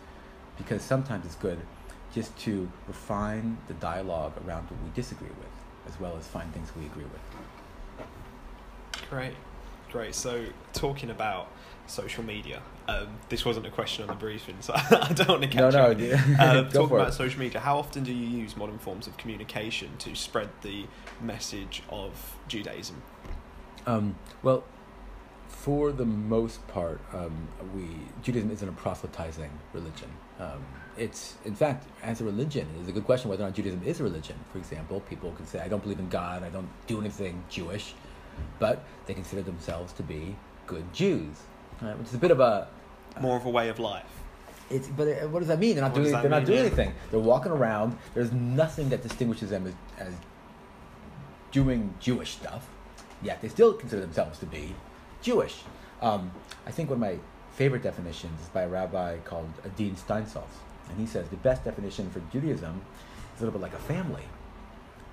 Because 0.58 0.82
sometimes 0.82 1.26
it's 1.26 1.36
good 1.36 1.60
just 2.14 2.38
to 2.40 2.70
refine 2.88 3.58
the 3.68 3.74
dialogue 3.76 4.34
around 4.46 4.70
what 4.70 4.82
we 4.84 4.90
disagree 4.94 5.28
with, 5.30 5.92
as 5.94 6.00
well 6.00 6.16
as 6.18 6.28
find 6.28 6.54
things 6.54 6.72
we 6.78 6.86
agree 6.86 7.04
with. 7.04 7.22
Great, 9.10 9.36
great. 9.92 10.16
So, 10.16 10.46
talking 10.74 11.10
about 11.10 11.50
social 11.88 12.24
media, 12.24 12.62
um, 12.88 13.08
this 13.30 13.46
wasn't 13.46 13.66
a 13.66 13.70
question 13.70 14.04
on 14.04 14.10
the 14.10 14.16
briefing, 14.16 14.58
so 14.60 14.74
I 14.76 15.12
don't 15.14 15.28
want 15.28 15.42
to 15.44 15.48
catch 15.48 15.74
no, 15.74 15.94
no, 15.94 16.16
uh, 16.40 16.62
Go 16.64 16.82
talking 16.82 16.96
about 16.98 17.10
it. 17.10 17.14
social 17.14 17.40
media, 17.40 17.60
how 17.60 17.78
often 17.78 18.04
do 18.04 18.14
you 18.14 18.28
use 18.28 18.56
modern 18.58 18.78
forms 18.78 19.08
of 19.08 19.18
communication 19.18 19.90
to 20.00 20.16
spread 20.16 20.50
the 20.62 20.86
message 21.22 21.84
of 21.90 22.36
Judaism? 22.48 23.02
Um, 23.86 24.16
well, 24.44 24.64
for 25.48 25.92
the 25.92 26.06
most 26.06 26.68
part, 26.68 27.02
um, 27.14 27.48
we 27.76 27.86
Judaism 28.24 28.52
isn't 28.52 28.68
a 28.68 28.72
proselytizing 28.72 29.52
religion. 29.74 30.10
Um, 30.40 30.64
it's, 31.06 31.22
in 31.46 31.56
fact, 31.56 31.82
as 32.04 32.22
a 32.22 32.24
religion, 32.24 32.66
it 32.78 32.82
is 32.84 32.88
a 32.88 32.92
good 32.92 33.06
question 33.06 33.30
whether 33.30 33.44
or 33.44 33.48
not 33.48 33.56
Judaism 33.56 33.82
is 33.86 34.00
a 34.00 34.04
religion. 34.04 34.38
For 34.52 34.58
example, 34.60 35.00
people 35.12 35.32
can 35.38 35.46
say, 35.48 35.60
"I 35.60 35.68
don't 35.68 35.82
believe 35.86 36.00
in 36.00 36.10
God. 36.10 36.44
I 36.44 36.50
don't 36.50 36.70
do 36.88 37.00
anything 37.00 37.44
Jewish," 37.50 37.94
but 38.60 38.84
they 39.06 39.14
consider 39.14 39.42
themselves 39.42 39.94
to 39.94 40.04
be 40.04 40.36
good 40.68 40.86
Jews, 40.94 41.36
right? 41.82 41.98
which 41.98 42.08
is 42.10 42.14
a 42.14 42.24
bit 42.26 42.32
of 42.32 42.40
a 42.40 42.68
More 43.20 43.36
of 43.38 43.46
a 43.46 43.50
way 43.50 43.68
of 43.70 43.80
life. 43.80 44.14
it's, 44.70 44.88
but 44.88 45.08
it, 45.08 45.30
what 45.32 45.40
does 45.40 45.48
that 45.50 45.60
mean? 45.60 45.74
They're 45.76 45.84
not 45.90 45.94
What 45.94 46.04
doing. 46.04 46.12
They're 46.22 46.30
not 46.40 46.46
doing 46.46 46.60
yeah? 46.60 46.66
anything. 46.68 46.94
They're 47.10 47.20
walking 47.34 47.52
around. 47.52 47.98
There's 48.14 48.32
nothing 48.32 48.88
that 48.90 49.02
distinguishes 49.02 49.50
them 49.50 49.64
as, 49.68 49.74
as 50.08 50.14
doing 51.52 51.94
Jewish 52.00 52.32
stuff. 52.32 52.64
Yet 53.22 53.42
they 53.42 53.50
still 53.50 53.74
consider 53.74 54.02
themselves 54.02 54.40
to 54.40 54.46
be 54.46 54.76
Jewish. 55.22 55.56
Um, 56.02 56.32
I 56.66 56.72
think 56.72 56.90
one 56.90 56.98
of 56.98 57.02
my 57.02 57.18
favorite 57.54 57.84
definitions 57.84 58.42
is 58.42 58.48
by 58.50 58.62
a 58.64 58.70
rabbi 58.70 59.18
called 59.30 59.52
Adin 59.66 59.96
Steinsaltz, 59.96 60.56
and 60.92 61.00
he 61.00 61.06
says 61.06 61.28
the 61.30 61.38
best 61.38 61.64
definition 61.64 62.10
for 62.10 62.22
Judaism 62.32 62.82
is 63.36 63.42
a 63.42 63.46
little 63.46 63.60
bit 63.60 63.62
like 63.62 63.74
a 63.74 63.84
family, 63.84 64.24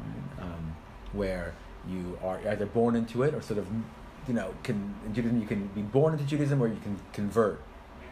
right? 0.01 0.45
um, 0.45 0.77
where 1.13 1.55
you 1.89 2.19
are 2.23 2.41
either 2.49 2.67
born 2.67 2.97
into 2.97 3.23
it 3.23 3.35
or 3.35 3.41
sort 3.41 3.59
of, 3.59 3.67
you 4.27 4.35
know, 4.35 4.53
can 4.63 4.95
in 5.07 5.15
Judaism 5.15 5.41
you 5.41 5.47
can 5.47 5.67
be 5.69 5.83
born 5.83 6.13
into 6.13 6.25
Judaism 6.25 6.61
or 6.61 6.69
you 6.69 6.81
can 6.83 6.99
convert 7.13 7.63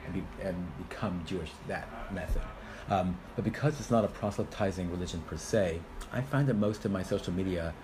and, 0.04 0.14
be, 0.14 0.22
and 0.42 0.88
become 0.88 1.22
Jewish 1.26 1.50
that 1.68 1.88
method. 2.12 2.42
Um, 2.88 3.18
but 3.34 3.44
because 3.44 3.80
it's 3.80 3.90
not 3.90 4.04
a 4.04 4.08
proselytizing 4.08 4.90
religion 4.90 5.20
per 5.26 5.36
se, 5.36 5.80
I 6.12 6.20
find 6.20 6.48
that 6.48 6.54
most 6.54 6.84
of 6.84 6.92
my 6.92 7.02
social 7.02 7.32
media 7.32 7.74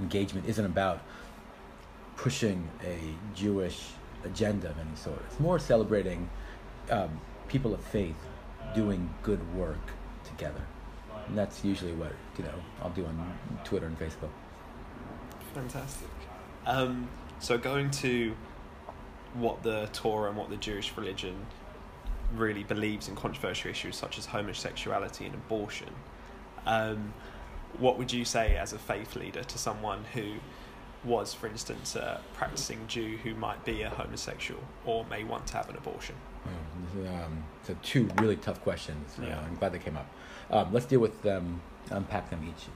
engagement 0.00 0.48
isn't 0.48 0.64
about 0.64 1.02
pushing 2.16 2.66
a 2.82 2.98
Jewish 3.34 3.88
agenda 4.24 4.70
of 4.70 4.78
any 4.78 4.96
sort. 4.96 5.20
It's 5.26 5.38
more 5.38 5.58
celebrating 5.58 6.30
um, 6.90 7.20
people 7.48 7.74
of 7.74 7.80
faith 7.80 8.16
doing 8.74 9.08
good 9.22 9.40
work 9.54 9.92
together. 10.24 10.62
And 11.28 11.36
that's 11.36 11.64
usually 11.64 11.92
what 11.92 12.12
you 12.38 12.44
know 12.44 12.54
I'll 12.82 12.90
do 12.90 13.04
on 13.04 13.38
Twitter 13.64 13.86
and 13.86 13.98
Facebook. 13.98 14.30
Fantastic. 15.54 16.08
Um, 16.66 17.08
so 17.38 17.58
going 17.58 17.90
to 17.92 18.34
what 19.34 19.62
the 19.62 19.88
Torah 19.92 20.28
and 20.28 20.38
what 20.38 20.50
the 20.50 20.56
Jewish 20.56 20.96
religion 20.96 21.34
really 22.34 22.64
believes 22.64 23.08
in 23.08 23.14
controversial 23.14 23.70
issues 23.70 23.96
such 23.96 24.18
as 24.18 24.26
homosexuality 24.26 25.26
and 25.26 25.34
abortion, 25.34 25.90
um, 26.66 27.12
what 27.78 27.98
would 27.98 28.12
you 28.12 28.24
say 28.24 28.56
as 28.56 28.72
a 28.72 28.78
faith 28.78 29.16
leader 29.16 29.42
to 29.44 29.58
someone 29.58 30.04
who 30.14 30.34
was, 31.04 31.34
for 31.34 31.46
instance, 31.46 31.94
a 31.94 32.20
practicing 32.34 32.86
Jew 32.88 33.16
who 33.22 33.34
might 33.34 33.64
be 33.64 33.82
a 33.82 33.90
homosexual 33.90 34.60
or 34.84 35.04
may 35.06 35.24
want 35.24 35.46
to 35.48 35.56
have 35.56 35.68
an 35.68 35.76
abortion? 35.76 36.16
Mm, 36.46 36.50
Um, 37.06 37.44
so 37.62 37.76
two 37.82 38.08
really 38.18 38.36
tough 38.36 38.60
questions. 38.62 39.16
Uh, 39.20 39.26
I'm 39.26 39.56
glad 39.56 39.72
they 39.72 39.78
came 39.78 39.96
up. 39.96 40.08
Um, 40.50 40.72
let's 40.72 40.86
deal 40.86 41.00
with 41.00 41.22
them, 41.22 41.60
unpack 41.90 42.30
them 42.30 42.46
each 42.48 42.66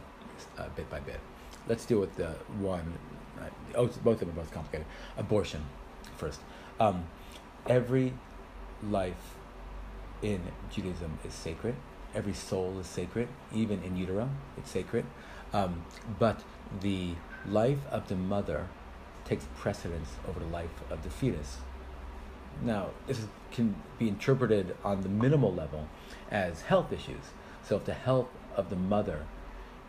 uh, 0.58 0.68
bit 0.76 0.88
by 0.90 1.00
bit. 1.00 1.20
Let's 1.68 1.84
deal 1.84 2.00
with 2.00 2.16
the 2.16 2.30
one. 2.58 2.92
Uh, 3.40 3.44
oh, 3.74 3.86
both 3.86 4.20
of 4.22 4.28
them 4.28 4.30
are 4.30 4.42
both 4.42 4.52
complicated. 4.52 4.86
Abortion 5.16 5.64
first. 6.16 6.40
Um, 6.78 7.04
every 7.66 8.12
life 8.88 9.36
in 10.22 10.40
Judaism 10.70 11.18
is 11.24 11.34
sacred. 11.34 11.76
Every 12.14 12.32
soul 12.32 12.78
is 12.80 12.86
sacred, 12.86 13.28
even 13.54 13.82
in 13.82 13.96
utero, 13.96 14.30
it's 14.56 14.70
sacred. 14.70 15.04
Um, 15.52 15.84
but 16.18 16.42
the 16.80 17.14
life 17.46 17.78
of 17.90 18.08
the 18.08 18.16
mother 18.16 18.68
takes 19.24 19.46
precedence 19.56 20.08
over 20.28 20.40
the 20.40 20.46
life 20.46 20.70
of 20.90 21.02
the 21.04 21.10
fetus. 21.10 21.58
Now, 22.62 22.90
this 23.06 23.26
can 23.52 23.74
be 23.98 24.08
interpreted 24.08 24.76
on 24.84 25.00
the 25.00 25.08
minimal 25.08 25.52
level 25.52 25.88
as 26.30 26.62
health 26.62 26.92
issues. 26.92 27.32
So, 27.62 27.76
if 27.76 27.84
the 27.84 27.94
health 27.94 28.28
of 28.56 28.70
the 28.70 28.76
mother 28.76 29.26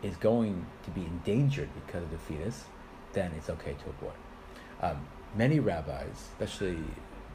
is 0.02 0.16
going 0.16 0.66
to 0.84 0.90
be 0.90 1.02
endangered 1.02 1.68
because 1.74 2.02
of 2.04 2.10
the 2.10 2.18
fetus, 2.18 2.64
then 3.12 3.32
it's 3.36 3.50
okay 3.50 3.74
to 3.74 3.90
abort. 3.90 4.16
Um, 4.80 5.06
many 5.36 5.60
rabbis, 5.60 6.28
especially 6.32 6.78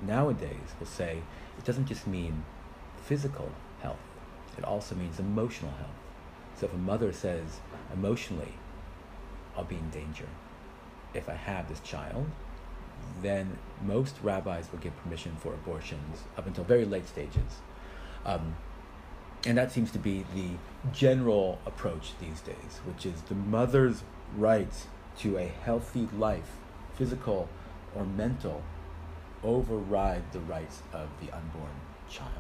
nowadays, 0.01 0.75
will 0.79 0.87
say 0.87 1.21
it 1.57 1.63
doesn't 1.63 1.85
just 1.85 2.07
mean 2.07 2.43
physical 3.03 3.51
health, 3.81 3.99
it 4.57 4.63
also 4.63 4.95
means 4.95 5.19
emotional 5.19 5.71
health. 5.71 5.89
So, 6.55 6.65
if 6.65 6.73
a 6.73 6.77
mother 6.77 7.13
says, 7.13 7.59
emotionally, 7.93 8.53
I'll 9.55 9.63
be 9.63 9.75
in 9.75 9.89
danger 9.89 10.27
if 11.13 11.29
I 11.29 11.33
have 11.33 11.67
this 11.67 11.79
child, 11.79 12.27
then 13.21 13.57
most 13.81 14.15
rabbis 14.21 14.71
will 14.71 14.79
give 14.79 14.95
permission 15.03 15.35
for 15.39 15.53
abortions 15.53 16.23
up 16.37 16.47
until 16.47 16.63
very 16.63 16.85
late 16.85 17.07
stages. 17.07 17.61
Um, 18.25 18.55
and 19.45 19.57
that 19.57 19.71
seems 19.71 19.91
to 19.91 19.99
be 19.99 20.25
the 20.33 20.49
general 20.91 21.59
approach 21.65 22.11
these 22.19 22.41
days, 22.41 22.81
which 22.85 23.05
is 23.05 23.21
the 23.23 23.35
mother's 23.35 24.03
rights 24.35 24.87
to 25.19 25.37
a 25.37 25.45
healthy 25.45 26.07
life, 26.17 26.51
physical 26.95 27.47
or 27.95 28.05
mental, 28.05 28.61
override 29.43 30.31
the 30.31 30.39
rights 30.39 30.81
of 30.93 31.09
the 31.21 31.33
unborn 31.35 31.71
child. 32.09 32.31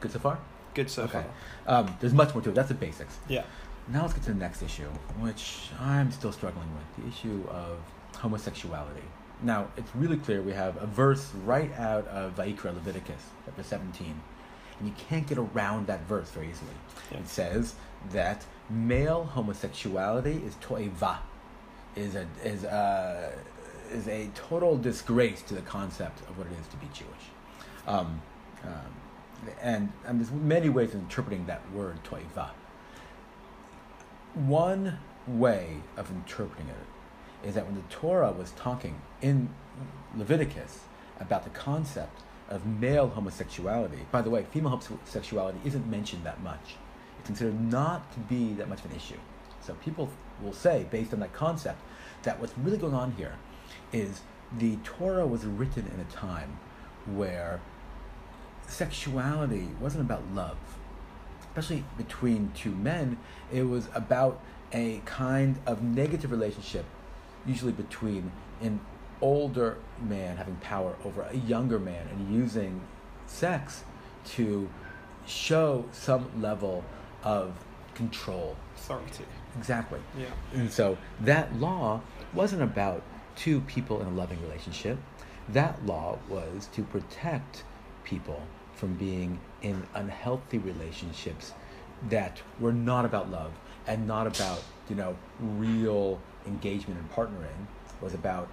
Good 0.00 0.12
so 0.12 0.18
far? 0.18 0.38
Good 0.74 0.90
so 0.90 1.04
okay. 1.04 1.24
far. 1.66 1.80
Um, 1.80 1.96
there's 2.00 2.14
much 2.14 2.34
more 2.34 2.42
to 2.42 2.50
it. 2.50 2.54
That's 2.54 2.68
the 2.68 2.74
basics. 2.74 3.18
Yeah. 3.28 3.44
Now 3.88 4.02
let's 4.02 4.12
get 4.12 4.22
to 4.24 4.32
the 4.32 4.38
next 4.38 4.62
issue, 4.62 4.88
which 5.18 5.70
I'm 5.80 6.12
still 6.12 6.32
struggling 6.32 6.68
with 6.74 7.04
the 7.04 7.16
issue 7.16 7.48
of 7.48 7.78
homosexuality. 8.18 9.02
Now, 9.42 9.68
it's 9.76 9.94
really 9.94 10.16
clear 10.16 10.42
we 10.42 10.52
have 10.52 10.80
a 10.82 10.86
verse 10.86 11.32
right 11.44 11.72
out 11.78 12.06
of 12.08 12.36
Vayikra 12.36 12.74
Leviticus, 12.74 13.22
chapter 13.44 13.62
17, 13.62 14.20
and 14.78 14.88
you 14.88 14.94
can't 14.96 15.26
get 15.26 15.38
around 15.38 15.86
that 15.86 16.00
verse 16.06 16.30
very 16.30 16.50
easily. 16.50 16.70
Yeah. 17.12 17.18
It 17.18 17.28
says 17.28 17.74
that 18.10 18.44
male 18.68 19.24
homosexuality 19.24 20.44
is 20.44 20.54
toeva, 20.56 21.18
is 21.94 22.16
a, 22.16 22.26
is, 22.44 22.64
a, 22.64 23.32
is 23.92 24.08
a 24.08 24.28
total 24.34 24.76
disgrace 24.76 25.42
to 25.42 25.54
the 25.54 25.62
concept 25.62 26.20
of 26.28 26.36
what 26.36 26.48
it 26.48 26.52
is 26.60 26.66
to 26.68 26.76
be 26.76 26.86
Jewish. 26.92 27.08
Um, 27.86 28.20
um, 28.64 29.52
and, 29.62 29.92
and 30.04 30.18
there's 30.18 30.32
many 30.32 30.68
ways 30.68 30.94
of 30.94 31.00
interpreting 31.00 31.46
that 31.46 31.62
word 31.72 32.02
toeva 32.02 32.50
one 34.46 34.98
way 35.26 35.76
of 35.96 36.10
interpreting 36.10 36.68
it 36.68 36.97
is 37.44 37.54
that 37.54 37.66
when 37.66 37.74
the 37.74 37.82
Torah 37.88 38.32
was 38.32 38.50
talking 38.52 39.00
in 39.22 39.48
Leviticus 40.16 40.80
about 41.20 41.44
the 41.44 41.50
concept 41.50 42.22
of 42.48 42.66
male 42.66 43.08
homosexuality, 43.08 44.06
by 44.10 44.22
the 44.22 44.30
way, 44.30 44.44
female 44.50 44.70
homosexuality 44.70 45.58
isn't 45.64 45.88
mentioned 45.88 46.24
that 46.24 46.42
much. 46.42 46.76
It's 47.18 47.26
considered 47.26 47.60
not 47.60 48.12
to 48.12 48.20
be 48.20 48.54
that 48.54 48.68
much 48.68 48.80
of 48.84 48.90
an 48.90 48.96
issue. 48.96 49.18
So 49.60 49.74
people 49.74 50.08
will 50.42 50.52
say, 50.52 50.86
based 50.90 51.12
on 51.12 51.20
that 51.20 51.32
concept, 51.32 51.80
that 52.22 52.40
what's 52.40 52.56
really 52.58 52.78
going 52.78 52.94
on 52.94 53.12
here 53.12 53.34
is 53.92 54.22
the 54.56 54.76
Torah 54.76 55.26
was 55.26 55.44
written 55.44 55.90
in 55.92 56.00
a 56.00 56.04
time 56.04 56.58
where 57.06 57.60
sexuality 58.66 59.68
wasn't 59.80 60.02
about 60.02 60.22
love 60.34 60.56
especially 61.58 61.84
between 61.96 62.52
two 62.54 62.70
men, 62.70 63.18
it 63.52 63.64
was 63.64 63.88
about 63.94 64.40
a 64.72 65.00
kind 65.04 65.58
of 65.66 65.82
negative 65.82 66.30
relationship, 66.30 66.84
usually 67.48 67.72
between 67.72 68.30
an 68.60 68.80
older 69.20 69.76
man 70.00 70.36
having 70.36 70.56
power 70.56 70.94
over 71.04 71.22
a 71.22 71.36
younger 71.36 71.78
man 71.78 72.06
and 72.08 72.34
using 72.34 72.80
sex 73.26 73.82
to 74.24 74.68
show 75.26 75.84
some 75.92 76.28
level 76.40 76.84
of 77.24 77.52
control. 77.94 78.56
Authority. 78.76 79.24
Exactly. 79.58 79.98
Yeah. 80.16 80.26
And 80.54 80.70
so 80.70 80.96
that 81.20 81.58
law 81.58 82.00
wasn't 82.32 82.62
about 82.62 83.02
two 83.34 83.60
people 83.62 84.00
in 84.00 84.06
a 84.06 84.10
loving 84.10 84.40
relationship. 84.42 84.98
That 85.48 85.84
law 85.84 86.18
was 86.28 86.68
to 86.74 86.82
protect 86.82 87.64
people 88.04 88.42
from 88.74 88.94
being 88.94 89.40
in 89.62 89.82
unhealthy 89.94 90.58
relationships 90.58 91.52
that 92.08 92.40
were 92.60 92.72
not 92.72 93.04
about 93.04 93.30
love 93.30 93.52
and 93.86 94.06
not 94.06 94.26
about 94.26 94.62
you 94.88 94.94
know 94.94 95.16
real 95.40 96.20
engagement 96.48 96.98
and 96.98 97.10
partnering 97.12 97.66
was 98.00 98.14
about 98.14 98.48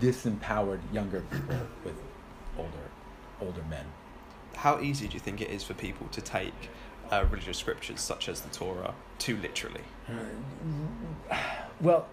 disempowered 0.00 0.80
younger 0.92 1.20
people 1.32 1.56
with 1.84 1.94
older 2.56 2.90
older 3.40 3.62
men 3.68 3.84
How 4.54 4.80
easy 4.80 5.08
do 5.08 5.14
you 5.14 5.20
think 5.20 5.40
it 5.40 5.50
is 5.50 5.64
for 5.64 5.74
people 5.74 6.06
to 6.08 6.20
take 6.20 6.54
uh, 7.10 7.24
religious 7.30 7.58
scriptures 7.58 8.00
such 8.00 8.28
as 8.28 8.40
the 8.42 8.50
Torah 8.50 8.94
too 9.18 9.36
literally? 9.38 9.84
well 11.80 12.06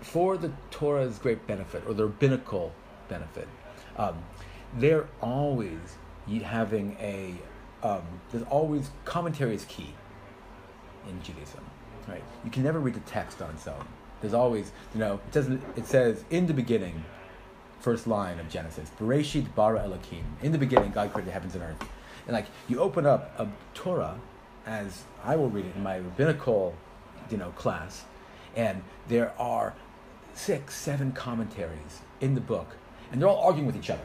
for 0.00 0.36
the 0.36 0.52
torah's 0.70 1.18
great 1.18 1.44
benefit 1.48 1.82
or 1.86 1.92
the 1.92 2.04
rabbinical 2.04 2.72
benefit 3.08 3.48
um, 3.96 4.16
they're 4.76 5.08
always 5.20 5.96
having 6.44 6.96
a 7.00 7.34
um, 7.82 8.02
there's 8.30 8.44
always 8.44 8.90
commentary 9.04 9.54
is 9.54 9.64
key 9.64 9.94
in 11.08 11.22
Judaism, 11.22 11.64
right? 12.08 12.22
You 12.44 12.50
can 12.50 12.62
never 12.62 12.80
read 12.80 12.94
the 12.94 13.00
text 13.00 13.40
on 13.40 13.50
its 13.50 13.66
own. 13.66 13.86
There's 14.20 14.34
always, 14.34 14.72
you 14.94 15.00
know, 15.00 15.14
it 15.14 15.32
doesn't. 15.32 15.62
It 15.76 15.86
says 15.86 16.24
in 16.30 16.46
the 16.46 16.54
beginning, 16.54 17.04
first 17.80 18.06
line 18.06 18.38
of 18.38 18.48
Genesis, 18.48 18.90
Bereshit 18.98 19.54
bara 19.54 19.82
Elohim. 19.82 20.24
In 20.42 20.52
the 20.52 20.58
beginning, 20.58 20.90
God 20.90 21.12
created 21.12 21.28
the 21.28 21.32
heavens 21.32 21.54
and 21.54 21.62
earth. 21.62 21.80
And 22.26 22.34
like 22.34 22.46
you 22.68 22.80
open 22.80 23.06
up 23.06 23.32
a 23.38 23.48
Torah, 23.74 24.18
as 24.66 25.04
I 25.24 25.36
will 25.36 25.48
read 25.48 25.66
it 25.66 25.76
in 25.76 25.82
my 25.82 25.96
rabbinical, 25.96 26.74
you 27.30 27.36
know, 27.36 27.50
class, 27.50 28.04
and 28.56 28.82
there 29.08 29.32
are 29.38 29.74
six, 30.34 30.74
seven 30.74 31.12
commentaries 31.12 32.00
in 32.20 32.34
the 32.34 32.40
book, 32.40 32.76
and 33.10 33.20
they're 33.20 33.28
all 33.28 33.44
arguing 33.44 33.66
with 33.66 33.76
each 33.76 33.90
other. 33.90 34.04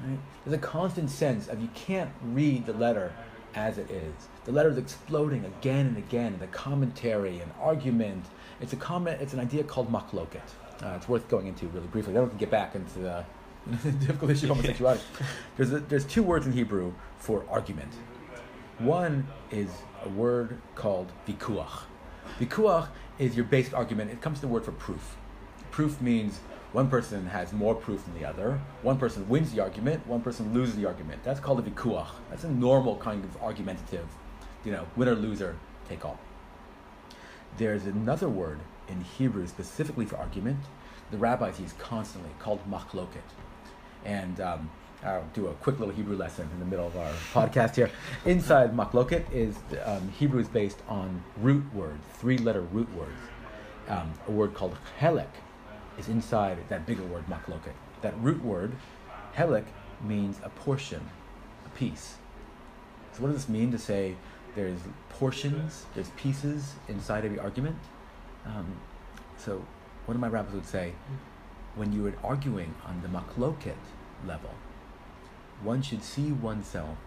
Right? 0.00 0.18
There's 0.44 0.56
a 0.56 0.60
constant 0.60 1.10
sense 1.10 1.48
of 1.48 1.60
you 1.60 1.68
can't 1.74 2.10
read 2.22 2.66
the 2.66 2.72
letter 2.72 3.12
as 3.54 3.78
it 3.78 3.90
is. 3.90 4.14
The 4.44 4.52
letter 4.52 4.70
is 4.70 4.78
exploding 4.78 5.44
again 5.44 5.86
and 5.86 5.98
again. 5.98 6.38
The 6.38 6.46
commentary 6.48 7.40
and 7.40 7.50
argument. 7.60 8.24
It's 8.60 8.72
a 8.72 8.76
comment. 8.76 9.20
It's 9.20 9.32
an 9.32 9.40
idea 9.40 9.64
called 9.64 9.90
machloket. 9.92 10.40
Uh, 10.82 10.94
it's 10.96 11.08
worth 11.08 11.28
going 11.28 11.46
into 11.46 11.66
really 11.68 11.86
briefly. 11.88 12.12
Then 12.12 12.22
we 12.24 12.28
can 12.28 12.38
get 12.38 12.50
back 12.50 12.74
into 12.74 12.98
the, 12.98 13.24
difficult 13.82 14.30
issue 14.30 14.50
of 14.50 14.56
homosexuality. 14.56 15.02
There's 15.56 15.72
a, 15.72 15.80
there's 15.80 16.04
two 16.04 16.22
words 16.22 16.46
in 16.46 16.52
Hebrew 16.52 16.92
for 17.18 17.44
argument. 17.50 17.92
One 18.78 19.26
is 19.50 19.68
a 20.04 20.08
word 20.08 20.60
called 20.74 21.10
vikuach. 21.26 21.82
Vikuach 22.38 22.88
is 23.18 23.36
your 23.36 23.44
basic 23.44 23.74
argument. 23.74 24.10
It 24.10 24.20
comes 24.20 24.38
to 24.38 24.42
the 24.42 24.48
word 24.48 24.64
for 24.64 24.72
proof. 24.72 25.16
Proof 25.70 26.00
means 26.00 26.38
one 26.72 26.88
person 26.88 27.26
has 27.26 27.52
more 27.52 27.74
proof 27.74 28.04
than 28.04 28.14
the 28.14 28.24
other. 28.24 28.60
One 28.82 28.98
person 28.98 29.28
wins 29.28 29.52
the 29.52 29.60
argument. 29.60 30.06
One 30.06 30.20
person 30.20 30.54
loses 30.54 30.76
the 30.76 30.86
argument. 30.86 31.22
That's 31.24 31.40
called 31.40 31.58
a 31.58 31.62
vikuach. 31.62 32.08
That's 32.30 32.44
a 32.44 32.50
normal 32.50 32.96
kind 32.96 33.24
of 33.24 33.42
argumentative, 33.42 34.06
you 34.64 34.72
know, 34.72 34.86
winner 34.96 35.14
loser 35.14 35.56
take 35.88 36.04
all. 36.04 36.18
There's 37.58 37.86
another 37.86 38.28
word 38.28 38.60
in 38.86 39.00
Hebrew 39.00 39.48
specifically 39.48 40.04
for 40.06 40.16
argument. 40.16 40.60
The 41.10 41.18
rabbis 41.18 41.58
use 41.58 41.74
constantly 41.76 42.30
called 42.38 42.60
machloket, 42.70 43.26
and 44.04 44.40
um, 44.40 44.70
I'll 45.04 45.26
do 45.34 45.48
a 45.48 45.54
quick 45.54 45.80
little 45.80 45.92
Hebrew 45.92 46.16
lesson 46.16 46.48
in 46.52 46.60
the 46.60 46.64
middle 46.64 46.86
of 46.86 46.96
our 46.96 47.10
podcast 47.34 47.74
here. 47.74 47.90
Inside 48.24 48.76
machloket 48.76 49.24
is 49.32 49.56
um, 49.84 50.08
Hebrew 50.10 50.40
is 50.40 50.46
based 50.46 50.78
on 50.86 51.20
root 51.38 51.64
words, 51.74 52.00
three-letter 52.12 52.60
root 52.60 52.94
words. 52.94 53.18
Um, 53.88 54.12
a 54.28 54.30
word 54.30 54.54
called 54.54 54.76
helek 55.00 55.26
is 55.98 56.08
inside 56.08 56.58
that 56.68 56.86
bigger 56.86 57.02
word 57.02 57.26
machloket. 57.26 57.74
That 58.02 58.14
root 58.20 58.40
word, 58.44 58.70
helek, 59.34 59.64
means 60.00 60.38
a 60.44 60.48
portion, 60.50 61.10
a 61.66 61.70
piece. 61.70 62.18
So 63.14 63.22
what 63.22 63.32
does 63.32 63.46
this 63.46 63.48
mean 63.48 63.72
to 63.72 63.78
say 63.80 64.14
there's 64.58 64.80
portions, 65.08 65.86
there's 65.94 66.10
pieces 66.10 66.74
inside 66.88 67.24
every 67.24 67.38
argument? 67.38 67.78
Um, 68.44 68.66
so 69.36 69.64
one 70.06 70.16
of 70.16 70.20
my 70.20 70.26
rabbis 70.26 70.52
would 70.52 70.66
say, 70.66 70.94
when 71.76 71.92
you 71.92 72.04
are 72.08 72.14
arguing 72.24 72.74
on 72.84 73.00
the 73.02 73.08
machloket 73.08 73.76
level, 74.26 74.50
one 75.62 75.80
should 75.80 76.02
see 76.02 76.32
oneself 76.32 76.98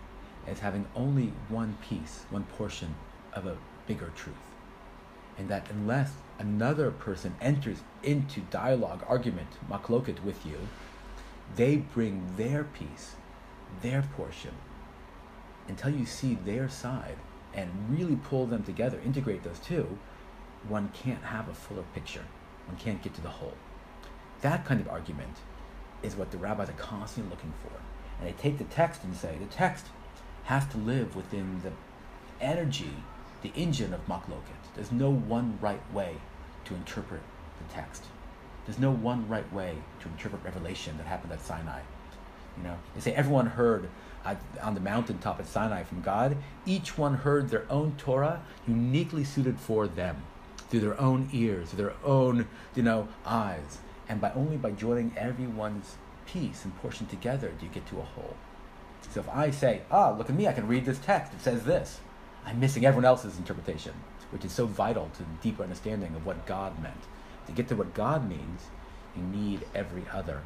as 0.47 0.59
having 0.59 0.87
only 0.95 1.33
one 1.49 1.77
piece, 1.81 2.23
one 2.29 2.45
portion 2.57 2.95
of 3.33 3.45
a 3.45 3.57
bigger 3.85 4.13
truth. 4.15 4.35
And 5.37 5.49
that 5.49 5.67
unless 5.69 6.13
another 6.39 6.89
person 6.89 7.35
enters 7.41 7.79
into 8.01 8.39
dialogue, 8.49 9.03
argument, 9.09 9.49
machloket 9.69 10.23
with 10.23 10.45
you, 10.45 10.57
they 11.57 11.75
bring 11.75 12.23
their 12.37 12.63
piece, 12.63 13.15
their 13.81 14.03
portion, 14.15 14.53
until 15.67 15.89
you 15.89 16.05
see 16.05 16.35
their 16.45 16.69
side 16.69 17.17
and 17.53 17.69
really 17.89 18.15
pull 18.15 18.45
them 18.45 18.63
together, 18.63 18.99
integrate 19.05 19.43
those 19.43 19.59
two, 19.59 19.97
one 20.67 20.89
can't 20.93 21.23
have 21.23 21.49
a 21.49 21.53
fuller 21.53 21.83
picture. 21.93 22.25
One 22.67 22.77
can't 22.77 23.01
get 23.01 23.13
to 23.15 23.21
the 23.21 23.29
whole. 23.29 23.55
That 24.41 24.65
kind 24.65 24.79
of 24.79 24.87
argument 24.87 25.37
is 26.03 26.15
what 26.15 26.31
the 26.31 26.37
rabbis 26.37 26.69
are 26.69 26.73
constantly 26.73 27.31
looking 27.31 27.53
for. 27.63 27.73
And 28.19 28.27
they 28.27 28.39
take 28.39 28.57
the 28.57 28.63
text 28.65 29.03
and 29.03 29.15
say 29.15 29.37
the 29.39 29.45
text 29.45 29.87
has 30.45 30.65
to 30.67 30.77
live 30.77 31.15
within 31.15 31.61
the 31.63 31.71
energy, 32.43 32.93
the 33.41 33.51
engine 33.55 33.93
of 33.93 34.07
machloket. 34.07 34.61
There's 34.75 34.91
no 34.91 35.11
one 35.11 35.57
right 35.61 35.81
way 35.93 36.17
to 36.65 36.75
interpret 36.75 37.21
the 37.57 37.73
text. 37.73 38.05
There's 38.65 38.79
no 38.79 38.91
one 38.91 39.27
right 39.27 39.51
way 39.53 39.77
to 40.01 40.07
interpret 40.07 40.43
revelation 40.43 40.97
that 40.97 41.07
happened 41.07 41.33
at 41.33 41.41
Sinai. 41.41 41.81
You 42.57 42.63
know, 42.63 42.77
they 42.93 43.01
say 43.01 43.13
everyone 43.13 43.47
heard 43.47 43.89
on 44.61 44.75
the 44.75 44.81
mountaintop 44.81 45.39
at 45.39 45.47
Sinai 45.47 45.83
from 45.83 46.01
God. 46.01 46.37
Each 46.65 46.97
one 46.97 47.15
heard 47.15 47.49
their 47.49 47.65
own 47.69 47.95
Torah, 47.97 48.41
uniquely 48.67 49.23
suited 49.23 49.59
for 49.59 49.87
them, 49.87 50.23
through 50.69 50.81
their 50.81 50.99
own 50.99 51.29
ears, 51.33 51.69
through 51.69 51.83
their 51.85 51.95
own, 52.03 52.47
you 52.75 52.83
know, 52.83 53.07
eyes. 53.25 53.79
And 54.07 54.21
by 54.21 54.31
only 54.33 54.57
by 54.57 54.71
joining 54.71 55.13
everyone's 55.17 55.95
piece 56.25 56.63
and 56.63 56.75
portion 56.81 57.07
together 57.07 57.51
do 57.59 57.65
you 57.65 57.71
get 57.71 57.87
to 57.87 57.99
a 57.99 58.03
whole. 58.03 58.35
So 59.09 59.19
if 59.19 59.29
I 59.29 59.51
say, 59.51 59.81
ah, 59.91 60.11
look 60.11 60.29
at 60.29 60.35
me, 60.35 60.47
I 60.47 60.53
can 60.53 60.67
read 60.67 60.85
this 60.85 60.99
text, 60.99 61.33
it 61.33 61.41
says 61.41 61.63
this, 61.63 61.99
I'm 62.45 62.59
missing 62.59 62.85
everyone 62.85 63.05
else's 63.05 63.37
interpretation, 63.37 63.93
which 64.31 64.45
is 64.45 64.51
so 64.51 64.65
vital 64.65 65.09
to 65.15 65.23
the 65.23 65.29
deeper 65.41 65.63
understanding 65.63 66.15
of 66.15 66.25
what 66.25 66.45
God 66.45 66.81
meant. 66.81 66.95
To 67.47 67.51
get 67.51 67.67
to 67.69 67.75
what 67.75 67.93
God 67.93 68.29
means, 68.29 68.67
you 69.15 69.23
need 69.23 69.65
every 69.75 70.03
other 70.13 70.41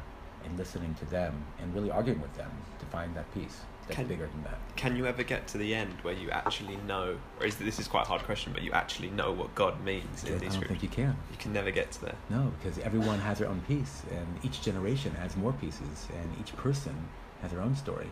and 0.46 0.56
listening 0.56 0.94
to 0.94 1.04
them 1.06 1.44
and 1.60 1.74
really 1.74 1.90
arguing 1.90 2.20
with 2.20 2.34
them 2.36 2.50
to 2.78 2.86
find 2.86 3.14
that 3.14 3.32
piece 3.34 3.60
that's 3.86 3.96
Can- 3.96 4.08
bigger 4.08 4.26
than 4.26 4.42
that. 4.44 4.58
Can 4.74 4.96
you 4.96 5.06
ever 5.06 5.22
get 5.22 5.46
to 5.48 5.58
the 5.58 5.74
end 5.74 5.92
where 6.02 6.14
you 6.14 6.30
actually 6.30 6.76
know, 6.88 7.16
or 7.40 7.46
is 7.46 7.56
this 7.56 7.78
is 7.78 7.86
quite 7.86 8.02
a 8.02 8.08
hard 8.08 8.22
question, 8.22 8.52
but 8.52 8.62
you 8.62 8.72
actually 8.72 9.10
know 9.10 9.32
what 9.32 9.54
God 9.54 9.82
means 9.84 10.24
in 10.24 10.30
I 10.30 10.32
in 10.32 10.40
don't 10.40 10.50
these 10.50 10.68
think 10.68 10.82
you 10.82 10.88
can. 10.88 11.16
You 11.30 11.36
can 11.38 11.52
never 11.52 11.70
get 11.70 11.92
to 11.92 12.00
there. 12.00 12.16
No, 12.28 12.52
because 12.58 12.78
everyone 12.80 13.20
has 13.20 13.38
their 13.38 13.48
own 13.48 13.60
piece, 13.68 14.02
and 14.10 14.26
each 14.42 14.60
generation 14.60 15.12
has 15.14 15.36
more 15.36 15.52
pieces, 15.52 16.08
and 16.18 16.34
each 16.40 16.54
person 16.56 16.94
has 17.42 17.52
their 17.52 17.60
own 17.60 17.76
story. 17.76 18.08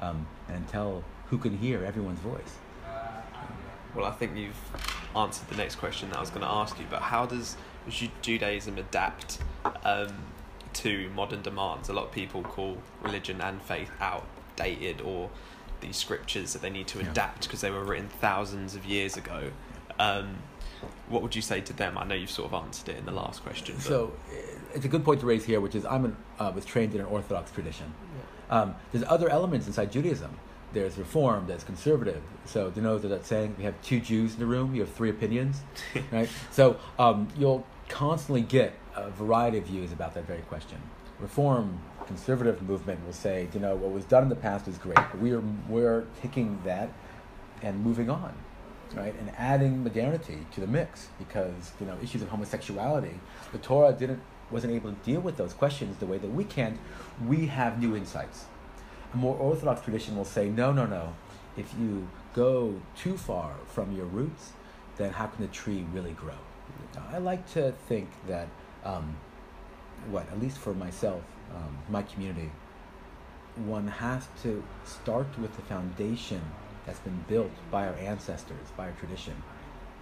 Um, 0.00 0.26
and 0.48 0.58
until 0.58 1.02
who 1.30 1.38
can 1.38 1.56
hear 1.56 1.84
everyone's 1.84 2.20
voice? 2.20 2.58
Well, 3.94 4.04
I 4.04 4.10
think 4.10 4.36
you've 4.36 4.60
answered 5.16 5.48
the 5.48 5.56
next 5.56 5.76
question 5.76 6.10
that 6.10 6.18
I 6.18 6.20
was 6.20 6.30
going 6.30 6.42
to 6.42 6.50
ask 6.50 6.78
you. 6.78 6.86
But 6.90 7.00
how 7.00 7.26
does 7.26 7.56
Judaism 8.22 8.76
adapt 8.76 9.38
um, 9.84 10.12
to 10.74 11.10
modern 11.14 11.42
demands? 11.42 11.88
A 11.88 11.92
lot 11.92 12.06
of 12.06 12.12
people 12.12 12.42
call 12.42 12.78
religion 13.02 13.40
and 13.40 13.60
faith 13.62 13.90
outdated, 14.00 15.00
or 15.00 15.30
these 15.80 15.96
scriptures 15.96 16.52
that 16.52 16.62
they 16.62 16.70
need 16.70 16.86
to 16.88 17.00
Yeah. 17.00 17.10
adapt 17.10 17.42
because 17.44 17.60
they 17.60 17.70
were 17.70 17.84
written 17.84 18.08
thousands 18.08 18.74
of 18.74 18.84
years 18.84 19.16
ago. 19.16 19.50
Um, 19.98 20.36
what 21.08 21.22
would 21.22 21.34
you 21.36 21.42
say 21.42 21.60
to 21.62 21.72
them? 21.72 21.96
I 21.96 22.04
know 22.04 22.14
you've 22.14 22.30
sort 22.30 22.52
of 22.52 22.64
answered 22.64 22.90
it 22.90 22.98
in 22.98 23.06
the 23.06 23.12
last 23.12 23.42
question. 23.42 23.74
But 23.76 23.84
So 23.84 24.12
uh, 24.30 24.34
it's 24.74 24.84
a 24.84 24.88
good 24.88 25.04
point 25.04 25.20
to 25.20 25.26
raise 25.26 25.44
here, 25.44 25.60
which 25.60 25.74
is 25.74 25.84
I'm 25.86 26.04
an, 26.04 26.16
uh, 26.38 26.52
was 26.54 26.64
trained 26.64 26.94
in 26.94 27.00
an 27.00 27.06
Orthodox 27.06 27.50
tradition. 27.50 27.92
Um, 28.50 28.74
there's 28.92 29.04
other 29.08 29.28
elements 29.30 29.66
inside 29.66 29.90
Judaism. 29.92 30.36
There's 30.72 30.98
Reform, 30.98 31.46
there's 31.46 31.64
Conservative. 31.64 32.20
So 32.46 32.68
do 32.70 32.80
you 32.80 32.82
know 32.86 32.98
that 32.98 33.08
that 33.08 33.24
saying, 33.24 33.54
we 33.56 33.64
have 33.64 33.80
two 33.82 34.00
Jews 34.00 34.34
in 34.34 34.40
the 34.40 34.46
room, 34.46 34.74
you 34.74 34.80
have 34.80 34.92
three 34.92 35.08
opinions, 35.10 35.60
right? 36.12 36.28
So 36.50 36.78
um, 36.98 37.28
you'll 37.38 37.64
constantly 37.88 38.42
get 38.42 38.74
a 38.96 39.10
variety 39.10 39.58
of 39.58 39.64
views 39.64 39.92
about 39.92 40.14
that 40.14 40.26
very 40.26 40.42
question. 40.42 40.80
Reform, 41.20 41.80
Conservative 42.06 42.60
movement 42.62 43.04
will 43.06 43.12
say, 43.14 43.48
you 43.54 43.60
know, 43.60 43.74
what 43.74 43.90
was 43.90 44.04
done 44.04 44.24
in 44.24 44.28
the 44.28 44.36
past 44.36 44.68
is 44.68 44.76
great, 44.76 44.98
we 45.20 45.32
are 45.32 45.42
we're 45.68 46.04
taking 46.20 46.60
that 46.64 46.90
and 47.62 47.82
moving 47.82 48.10
on, 48.10 48.34
right? 48.94 49.14
And 49.18 49.30
adding 49.38 49.82
modernity 49.82 50.46
to 50.52 50.60
the 50.60 50.66
mix 50.66 51.08
because 51.18 51.72
you 51.80 51.86
know 51.86 51.96
issues 52.02 52.20
of 52.20 52.28
homosexuality, 52.28 53.18
the 53.52 53.58
Torah 53.58 53.92
didn't 53.92 54.20
wasn't 54.50 54.74
able 54.74 54.90
to 54.90 54.96
deal 54.98 55.20
with 55.20 55.36
those 55.36 55.54
questions 55.54 55.96
the 55.96 56.06
way 56.06 56.18
that 56.18 56.30
we 56.30 56.44
can. 56.44 56.78
We 57.26 57.46
have 57.46 57.80
new 57.80 57.96
insights. 57.96 58.44
A 59.14 59.16
more 59.16 59.36
orthodox 59.36 59.80
tradition 59.80 60.16
will 60.16 60.24
say, 60.24 60.48
no, 60.48 60.72
no, 60.72 60.84
no. 60.84 61.14
If 61.56 61.72
you 61.80 62.08
go 62.34 62.80
too 62.96 63.16
far 63.16 63.54
from 63.66 63.96
your 63.96 64.06
roots, 64.06 64.52
then 64.96 65.12
how 65.12 65.26
can 65.26 65.40
the 65.40 65.52
tree 65.52 65.86
really 65.92 66.12
grow? 66.12 66.34
I 67.12 67.18
like 67.18 67.50
to 67.52 67.72
think 67.88 68.10
that 68.28 68.48
um, 68.84 69.16
what 70.10 70.30
at 70.30 70.40
least 70.40 70.58
for 70.58 70.74
myself, 70.74 71.22
um, 71.54 71.78
my 71.88 72.02
community, 72.02 72.50
one 73.66 73.86
has 73.86 74.26
to 74.42 74.62
start 74.84 75.26
with 75.38 75.54
the 75.56 75.62
foundation 75.62 76.42
that's 76.86 76.98
been 77.00 77.24
built 77.28 77.52
by 77.70 77.86
our 77.86 77.94
ancestors, 77.94 78.68
by 78.76 78.86
our 78.86 78.92
tradition. 78.92 79.34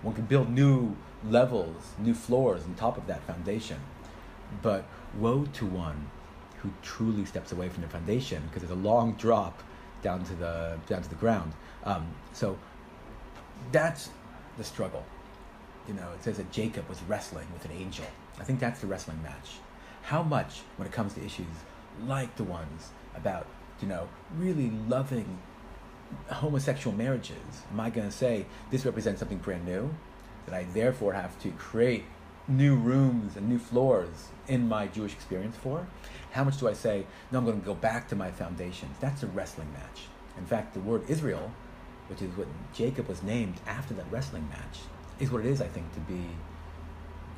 One 0.02 0.14
can 0.14 0.24
build 0.24 0.50
new 0.50 0.96
levels, 1.28 1.94
new 1.98 2.14
floors 2.14 2.64
on 2.64 2.74
top 2.74 2.96
of 2.96 3.06
that 3.06 3.22
foundation. 3.24 3.78
But 4.60 4.84
woe 5.18 5.46
to 5.54 5.66
one 5.66 6.10
who 6.58 6.70
truly 6.82 7.24
steps 7.24 7.52
away 7.52 7.68
from 7.68 7.82
the 7.82 7.88
foundation 7.88 8.42
because 8.46 8.62
there's 8.62 8.78
a 8.78 8.82
long 8.82 9.12
drop 9.14 9.62
down 10.02 10.24
to 10.24 10.34
the 10.34 10.78
down 10.88 11.02
to 11.02 11.08
the 11.08 11.14
ground. 11.16 11.52
Um, 11.84 12.06
so 12.32 12.58
that's 13.70 14.10
the 14.58 14.64
struggle. 14.64 15.04
You 15.88 15.94
know, 15.94 16.08
it 16.14 16.22
says 16.22 16.36
that 16.36 16.52
Jacob 16.52 16.88
was 16.88 17.02
wrestling 17.02 17.46
with 17.52 17.64
an 17.64 17.72
angel. 17.72 18.06
I 18.38 18.44
think 18.44 18.60
that's 18.60 18.80
the 18.80 18.86
wrestling 18.86 19.22
match. 19.22 19.56
How 20.02 20.22
much, 20.22 20.62
when 20.76 20.86
it 20.86 20.92
comes 20.92 21.14
to 21.14 21.24
issues 21.24 21.46
like 22.04 22.36
the 22.36 22.44
ones 22.44 22.90
about, 23.14 23.46
you 23.80 23.88
know, 23.88 24.08
really 24.36 24.70
loving 24.88 25.38
homosexual 26.28 26.96
marriages, 26.96 27.62
am 27.70 27.80
I 27.80 27.90
going 27.90 28.08
to 28.08 28.16
say 28.16 28.46
this 28.70 28.84
represents 28.84 29.20
something 29.20 29.38
brand 29.38 29.64
new? 29.64 29.94
That 30.46 30.54
I 30.54 30.64
therefore 30.64 31.12
have 31.12 31.38
to 31.42 31.50
create 31.52 32.04
new 32.48 32.74
rooms 32.74 33.36
and 33.36 33.48
new 33.48 33.58
floors 33.58 34.28
in 34.48 34.68
my 34.68 34.86
Jewish 34.86 35.12
experience 35.12 35.56
for? 35.56 35.86
How 36.32 36.44
much 36.44 36.58
do 36.58 36.68
I 36.68 36.72
say, 36.72 37.06
no, 37.30 37.38
I'm 37.38 37.44
going 37.44 37.60
to 37.60 37.66
go 37.66 37.74
back 37.74 38.08
to 38.08 38.16
my 38.16 38.30
foundations? 38.30 38.96
That's 39.00 39.22
a 39.22 39.26
wrestling 39.26 39.72
match. 39.72 40.06
In 40.38 40.46
fact, 40.46 40.74
the 40.74 40.80
word 40.80 41.08
Israel, 41.08 41.52
which 42.08 42.22
is 42.22 42.36
what 42.36 42.48
Jacob 42.72 43.08
was 43.08 43.22
named 43.22 43.60
after 43.66 43.94
that 43.94 44.10
wrestling 44.10 44.48
match, 44.48 44.78
is 45.20 45.30
what 45.30 45.44
it 45.44 45.46
is, 45.46 45.60
I 45.60 45.68
think, 45.68 45.92
to 45.94 46.00
be 46.00 46.26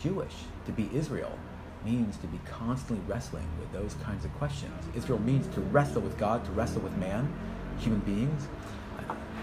Jewish, 0.01 0.35
to 0.67 0.73
be 0.73 0.89
Israel 0.93 1.39
means 1.85 2.17
to 2.17 2.27
be 2.27 2.41
constantly 2.47 3.05
wrestling 3.07 3.47
with 3.61 3.71
those 3.73 3.95
kinds 4.03 4.25
of 4.25 4.33
questions. 4.35 4.73
Israel 4.95 5.21
means 5.21 5.47
to 5.55 5.61
wrestle 5.61 6.01
with 6.01 6.17
God, 6.19 6.45
to 6.47 6.51
wrestle 6.53 6.81
with 6.81 6.97
man, 6.97 7.33
human 7.79 8.01
beings. 8.01 8.49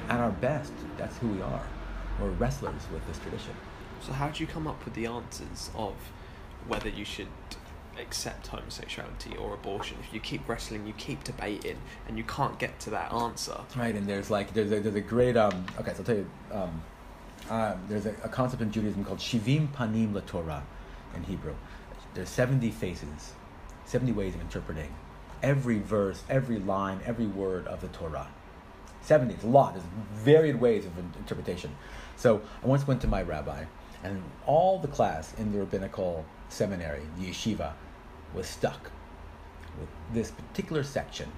At 0.09 0.19
our 0.19 0.31
best, 0.31 0.73
that's 0.97 1.17
who 1.19 1.27
we 1.27 1.41
are. 1.41 1.63
We're 2.19 2.29
wrestlers 2.31 2.81
with 2.91 3.05
this 3.07 3.19
tradition. 3.19 3.53
So 4.01 4.11
how 4.13 4.29
do 4.29 4.43
you 4.43 4.47
come 4.47 4.67
up 4.67 4.83
with 4.83 4.95
the 4.95 5.05
answers 5.05 5.69
of 5.75 5.93
whether 6.67 6.89
you 6.89 7.05
should 7.05 7.27
accept 7.99 8.47
homosexuality 8.47 9.37
or 9.37 9.53
abortion? 9.53 9.97
If 10.05 10.13
you 10.13 10.19
keep 10.19 10.49
wrestling, 10.49 10.87
you 10.87 10.93
keep 10.93 11.23
debating, 11.23 11.77
and 12.07 12.17
you 12.17 12.23
can't 12.23 12.57
get 12.57 12.79
to 12.81 12.89
that 12.89 13.13
answer. 13.13 13.57
Right, 13.75 13.95
and 13.95 14.07
there's 14.07 14.29
like 14.29 14.53
there's 14.53 14.71
a, 14.71 14.79
there's 14.79 14.95
a 14.95 15.01
great 15.01 15.37
um. 15.37 15.65
Okay, 15.79 15.91
so 15.91 15.99
I'll 15.99 16.05
tell 16.05 16.15
you 16.15 16.29
um, 16.51 16.81
uh, 17.51 17.77
there's 17.87 18.05
a, 18.05 18.15
a 18.23 18.29
concept 18.29 18.61
in 18.61 18.71
Judaism 18.71 19.05
called 19.05 19.19
shivim 19.19 19.67
panim 19.73 20.13
laTorah, 20.13 20.63
in 21.15 21.23
Hebrew. 21.23 21.55
There's 22.13 22.29
seventy 22.29 22.71
faces, 22.71 23.33
seventy 23.85 24.11
ways 24.11 24.33
of 24.33 24.41
interpreting 24.41 24.93
every 25.43 25.79
verse, 25.79 26.23
every 26.29 26.59
line, 26.59 26.99
every 27.05 27.27
word 27.27 27.67
of 27.67 27.81
the 27.81 27.87
Torah. 27.87 28.27
70, 29.01 29.33
it's 29.33 29.43
a 29.43 29.47
lot. 29.47 29.73
There's 29.73 29.85
varied 30.13 30.59
ways 30.59 30.85
of 30.85 30.97
interpretation. 31.17 31.75
So 32.15 32.41
I 32.63 32.67
once 32.67 32.85
went 32.85 33.01
to 33.01 33.07
my 33.07 33.23
rabbi, 33.23 33.65
and 34.03 34.21
all 34.45 34.79
the 34.79 34.87
class 34.87 35.33
in 35.37 35.51
the 35.51 35.59
rabbinical 35.59 36.25
seminary, 36.49 37.01
the 37.17 37.29
yeshiva, 37.29 37.73
was 38.33 38.47
stuck 38.47 38.91
with 39.79 39.89
this 40.13 40.31
particular 40.31 40.83
section. 40.83 41.31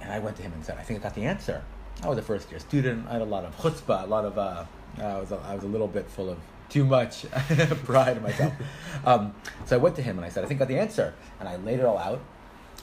And 0.00 0.12
I 0.12 0.18
went 0.18 0.36
to 0.36 0.42
him 0.42 0.52
and 0.52 0.64
said, 0.64 0.78
I 0.78 0.82
think 0.82 1.00
I 1.00 1.02
got 1.02 1.14
the 1.14 1.24
answer. 1.24 1.64
I 2.02 2.08
was 2.08 2.18
a 2.18 2.22
first 2.22 2.50
year 2.50 2.60
student. 2.60 3.06
I 3.08 3.14
had 3.14 3.22
a 3.22 3.26
lot 3.26 3.44
of 3.44 3.56
chutzpah, 3.58 4.04
a 4.04 4.06
lot 4.06 4.24
of, 4.24 4.36
uh, 4.36 4.64
I, 4.98 5.18
was 5.18 5.32
a, 5.32 5.36
I 5.36 5.54
was 5.54 5.64
a 5.64 5.68
little 5.68 5.88
bit 5.88 6.08
full 6.08 6.30
of 6.30 6.38
too 6.68 6.84
much 6.84 7.26
pride 7.84 8.16
in 8.16 8.22
myself. 8.22 8.52
Um, 9.04 9.34
so 9.66 9.74
I 9.74 9.80
went 9.80 9.96
to 9.96 10.02
him 10.02 10.16
and 10.16 10.24
I 10.24 10.28
said, 10.28 10.44
I 10.44 10.46
think 10.46 10.58
I 10.58 10.64
got 10.64 10.68
the 10.68 10.78
answer. 10.78 11.12
And 11.40 11.48
I 11.48 11.56
laid 11.56 11.80
it 11.80 11.84
all 11.84 11.98
out. 11.98 12.20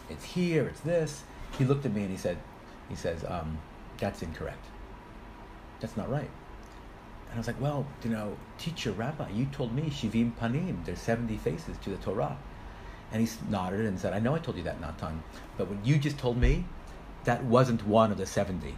It's 0.10 0.26
here, 0.26 0.68
it's 0.68 0.82
this. 0.82 1.24
He 1.58 1.64
looked 1.64 1.86
at 1.86 1.94
me 1.94 2.02
and 2.02 2.12
he 2.12 2.18
said, 2.18 2.38
he 2.90 2.96
says, 2.96 3.24
um, 3.26 3.58
that's 3.98 4.22
incorrect. 4.22 4.66
That's 5.80 5.96
not 5.96 6.10
right. 6.10 6.30
And 7.30 7.36
I 7.36 7.38
was 7.38 7.48
like, 7.48 7.62
well, 7.62 7.86
you 8.04 8.10
know, 8.10 8.36
teacher, 8.58 8.92
rabbi, 8.92 9.30
you 9.30 9.46
told 9.46 9.74
me 9.74 9.84
shivim 9.84 10.34
panim, 10.34 10.84
there's 10.84 11.00
70 11.00 11.38
faces 11.38 11.78
to 11.84 11.92
the 11.92 11.98
Torah. 11.98 12.38
And 13.12 13.26
he 13.26 13.34
nodded 13.50 13.86
and 13.86 14.00
said, 14.00 14.14
I 14.14 14.20
know 14.20 14.36
I 14.36 14.40
told 14.40 14.58
you 14.58 14.64
that, 14.64 14.82
Natan, 14.82 15.24
but 15.58 15.70
what 15.70 15.86
you 15.86 15.98
just 15.98 16.18
told 16.18 16.38
me, 16.38 16.66
that 17.24 17.44
wasn't 17.46 17.86
one 17.88 18.12
of 18.12 18.18
the 18.18 18.26
70. 18.26 18.76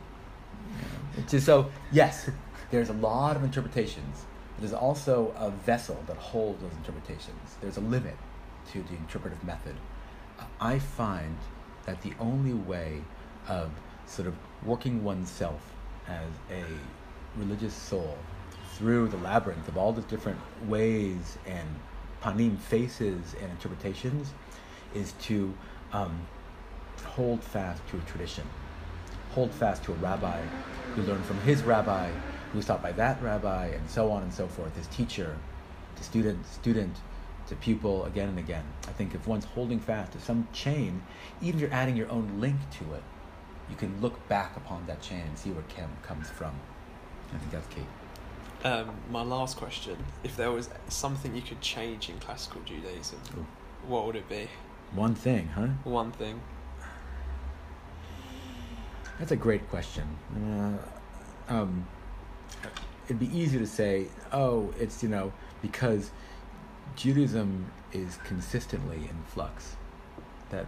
Just 1.28 1.46
so, 1.46 1.70
yes, 1.91 2.30
there's 2.71 2.89
a 2.89 2.93
lot 2.93 3.36
of 3.36 3.43
interpretations. 3.43 4.25
There's 4.60 4.73
also 4.73 5.34
a 5.38 5.51
vessel 5.51 6.03
that 6.07 6.17
holds 6.17 6.62
those 6.62 6.73
interpretations. 6.73 7.57
There's 7.62 7.77
a 7.77 7.81
limit 7.81 8.17
to 8.71 8.81
the 8.84 8.95
interpretive 8.95 9.43
method. 9.43 9.75
I 10.60 10.79
find 10.79 11.38
that 11.86 12.01
the 12.01 12.13
only 12.19 12.53
way 12.53 13.01
of 13.47 13.71
sort 14.05 14.27
of 14.27 14.36
working 14.65 15.03
oneself 15.03 15.62
as 16.07 16.29
a 16.49 16.63
religious 17.38 17.73
soul 17.73 18.17
through 18.73 19.07
the 19.10 19.17
labyrinth 19.17 19.67
of 19.67 19.77
all 19.77 19.93
the 19.93 20.01
different 20.03 20.39
ways 20.67 21.38
and 21.45 21.67
panim 22.21 22.57
faces 22.57 23.36
and 23.41 23.51
interpretations 23.51 24.34
is 24.93 25.13
to 25.21 25.53
um, 25.93 26.25
hold 27.03 27.43
fast 27.43 27.81
to 27.89 27.97
a 27.97 28.01
tradition, 28.01 28.43
hold 29.31 29.51
fast 29.51 29.84
to 29.84 29.91
a 29.91 29.95
rabbi 29.95 30.39
who 30.95 31.01
learned 31.03 31.25
from 31.25 31.39
his 31.41 31.63
rabbi, 31.63 32.10
who 32.52 32.58
was 32.58 32.66
taught 32.66 32.82
by 32.82 32.92
that 32.94 33.22
rabbi, 33.22 33.68
and 33.68 33.90
so 33.90 34.12
on 34.12 34.24
and 34.24 34.34
so 34.34 34.48
forth, 34.48 34.76
his 34.76 34.88
teacher, 34.88 35.38
to 35.96 36.04
student, 36.04 36.46
student, 36.46 36.96
to 37.48 37.56
pupil, 37.56 38.06
again 38.06 38.30
and 38.30 38.40
again. 38.40 38.66
I 38.88 38.92
think 38.92 39.16
if 39.16 39.28
one's 39.28 39.46
holding 39.46 39.80
fast 39.80 40.12
to 40.14 40.20
some 40.20 40.48
chain, 40.54 41.02
even 41.42 41.60
if 41.60 41.62
you're 41.62 41.74
adding 41.74 41.96
your 41.96 42.10
own 42.10 42.40
link 42.40 42.58
to 42.80 42.94
it, 42.94 43.04
you 43.70 43.76
can 43.76 44.00
look 44.02 44.28
back 44.28 44.58
upon 44.58 44.86
that 44.88 45.02
chain 45.02 45.22
and 45.22 45.38
see 45.38 45.52
where 45.52 45.64
Kim 45.64 45.90
comes 46.04 46.30
from. 46.30 46.54
I 47.34 47.38
think 47.38 47.52
that's 47.52 47.68
key. 47.68 47.86
Um, 48.64 48.92
my 49.10 49.24
last 49.24 49.58
question: 49.58 49.98
If 50.24 50.36
there 50.36 50.52
was 50.52 50.70
something 50.90 51.36
you 51.36 51.42
could 51.42 51.62
change 51.62 52.10
in 52.10 52.20
classical 52.20 52.62
Judaism, 52.62 53.20
Ooh. 53.38 53.46
what 53.88 54.06
would 54.06 54.16
it 54.16 54.28
be? 54.28 54.50
One 54.94 55.16
thing, 55.16 55.48
huh? 55.48 55.68
One 55.86 56.12
thing. 56.12 56.42
That's 59.18 59.32
a 59.32 59.38
great 59.38 59.70
question. 59.70 60.08
Uh, 60.36 61.54
um, 61.54 61.88
it'd 63.06 63.20
be 63.20 63.38
easy 63.38 63.58
to 63.58 63.68
say, 63.68 64.08
oh, 64.32 64.74
it's 64.80 65.04
you 65.04 65.10
know 65.10 65.32
because 65.62 66.12
Judaism 66.96 67.72
is 67.92 68.18
consistently 68.24 68.98
in 68.98 69.24
flux, 69.28 69.76
that 70.50 70.66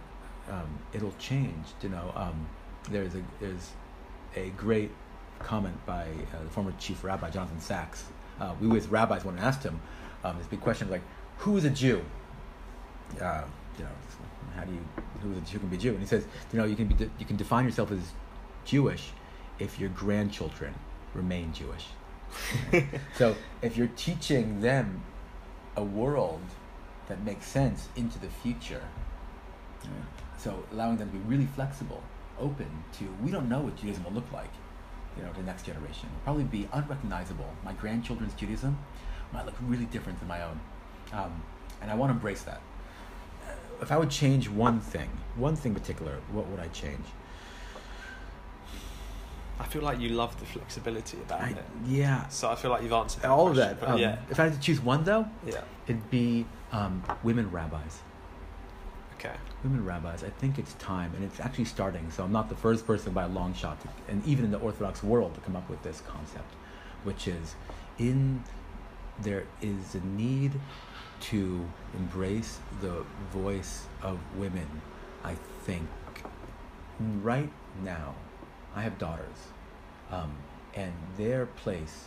um, 0.50 0.78
it'll 0.92 1.14
change. 1.18 1.66
You 1.82 1.90
know, 1.90 2.12
um, 2.14 2.46
there's 2.90 3.14
a 3.14 3.22
there's 3.40 3.70
a 4.36 4.50
great 4.50 4.90
comment 5.38 5.76
by 5.86 6.02
uh, 6.34 6.42
the 6.42 6.50
former 6.50 6.72
chief 6.78 7.04
rabbi 7.04 7.30
Jonathan 7.30 7.60
Sacks. 7.60 8.04
Uh, 8.40 8.54
we 8.60 8.66
with 8.66 8.88
rabbis 8.88 9.24
and 9.24 9.38
asked 9.38 9.62
him 9.62 9.80
um, 10.24 10.36
this 10.38 10.46
big 10.46 10.60
question 10.60 10.90
like, 10.90 11.02
who 11.38 11.56
is 11.56 11.64
a 11.64 11.70
Jew? 11.70 12.04
Uh, 13.20 13.44
you 13.78 13.84
know, 13.84 13.90
how 14.56 14.64
do 14.64 14.72
you 14.72 14.84
who 15.22 15.32
is 15.32 15.38
a 15.38 15.40
Jew 15.42 15.58
can 15.58 15.68
be 15.68 15.76
Jew? 15.76 15.90
And 15.90 16.00
he 16.00 16.06
says, 16.06 16.26
you 16.52 16.58
know, 16.58 16.64
you 16.64 16.76
can 16.76 16.86
be 16.86 16.94
de- 16.94 17.10
you 17.18 17.26
can 17.26 17.36
define 17.36 17.64
yourself 17.64 17.90
as 17.90 18.12
Jewish 18.64 19.10
if 19.58 19.78
your 19.78 19.90
grandchildren 19.90 20.74
remain 21.14 21.52
Jewish. 21.52 21.86
so 23.14 23.36
if 23.62 23.76
you're 23.76 23.90
teaching 23.96 24.60
them 24.60 25.02
a 25.76 25.82
world 25.82 26.42
that 27.08 27.22
makes 27.22 27.46
sense 27.46 27.88
into 27.96 28.18
the 28.18 28.28
future, 28.28 28.82
so 30.38 30.64
allowing 30.72 30.96
them 30.96 31.10
to 31.10 31.16
be 31.16 31.24
really 31.24 31.46
flexible, 31.46 32.02
open 32.38 32.68
to 32.98 33.04
we 33.22 33.30
don't 33.30 33.48
know 33.48 33.60
what 33.60 33.76
Judaism 33.76 34.04
will 34.04 34.12
look 34.12 34.30
like 34.32 34.50
you 35.16 35.22
know, 35.22 35.32
the 35.32 35.42
next 35.42 35.64
generation. 35.64 36.08
It'll 36.12 36.24
probably 36.24 36.44
be 36.44 36.68
unrecognizable. 36.72 37.48
My 37.64 37.72
grandchildren's 37.72 38.34
Judaism 38.34 38.78
might 39.32 39.46
look 39.46 39.54
really 39.62 39.86
different 39.86 40.18
than 40.18 40.28
my 40.28 40.42
own. 40.42 40.60
Um, 41.12 41.42
and 41.80 41.90
I 41.90 41.94
want 41.94 42.10
to 42.10 42.14
embrace 42.14 42.42
that. 42.42 42.60
If 43.80 43.92
I 43.92 43.98
would 43.98 44.10
change 44.10 44.48
one 44.48 44.80
thing, 44.80 45.10
one 45.36 45.56
thing 45.56 45.74
in 45.74 45.80
particular, 45.80 46.18
what 46.32 46.46
would 46.48 46.60
I 46.60 46.68
change? 46.68 47.04
I 49.58 49.64
feel 49.64 49.82
like 49.82 50.00
you 50.00 50.10
love 50.10 50.38
the 50.40 50.46
flexibility 50.46 51.18
about 51.18 51.42
I, 51.42 51.50
it. 51.50 51.64
Yeah. 51.86 52.28
So 52.28 52.50
I 52.50 52.54
feel 52.56 52.70
like 52.70 52.82
you've 52.82 52.92
answered 52.92 53.24
all 53.24 53.52
question, 53.52 53.70
of 53.70 53.80
that. 53.80 53.88
Um, 53.88 53.98
yeah. 53.98 54.18
If 54.30 54.40
I 54.40 54.44
had 54.44 54.54
to 54.54 54.60
choose 54.60 54.80
one, 54.80 55.04
though, 55.04 55.26
yeah, 55.46 55.62
it'd 55.86 56.10
be 56.10 56.44
um, 56.72 57.02
women 57.22 57.50
rabbis. 57.50 58.00
Okay. 59.14 59.34
Women 59.62 59.84
rabbis. 59.84 60.24
I 60.24 60.30
think 60.30 60.58
it's 60.58 60.74
time, 60.74 61.12
and 61.14 61.24
it's 61.24 61.40
actually 61.40 61.66
starting. 61.66 62.10
So 62.10 62.24
I'm 62.24 62.32
not 62.32 62.48
the 62.48 62.56
first 62.56 62.86
person 62.86 63.12
by 63.12 63.24
a 63.24 63.28
long 63.28 63.54
shot, 63.54 63.80
to, 63.82 63.88
and 64.08 64.26
even 64.26 64.44
in 64.44 64.50
the 64.50 64.58
Orthodox 64.58 65.02
world, 65.02 65.34
to 65.34 65.40
come 65.40 65.56
up 65.56 65.70
with 65.70 65.82
this 65.82 66.02
concept, 66.06 66.52
which 67.04 67.28
is 67.28 67.54
in 67.98 68.42
there 69.22 69.46
is 69.62 69.94
a 69.94 70.00
need 70.00 70.52
to 71.20 71.64
embrace 71.94 72.58
the 72.80 73.04
voice 73.32 73.86
of 74.02 74.18
women. 74.36 74.66
I 75.22 75.36
think 75.62 75.88
right 77.22 77.50
now, 77.82 78.14
I 78.74 78.82
have 78.82 78.98
daughters, 78.98 79.38
um, 80.10 80.32
and 80.74 80.92
their 81.16 81.46
place 81.46 82.06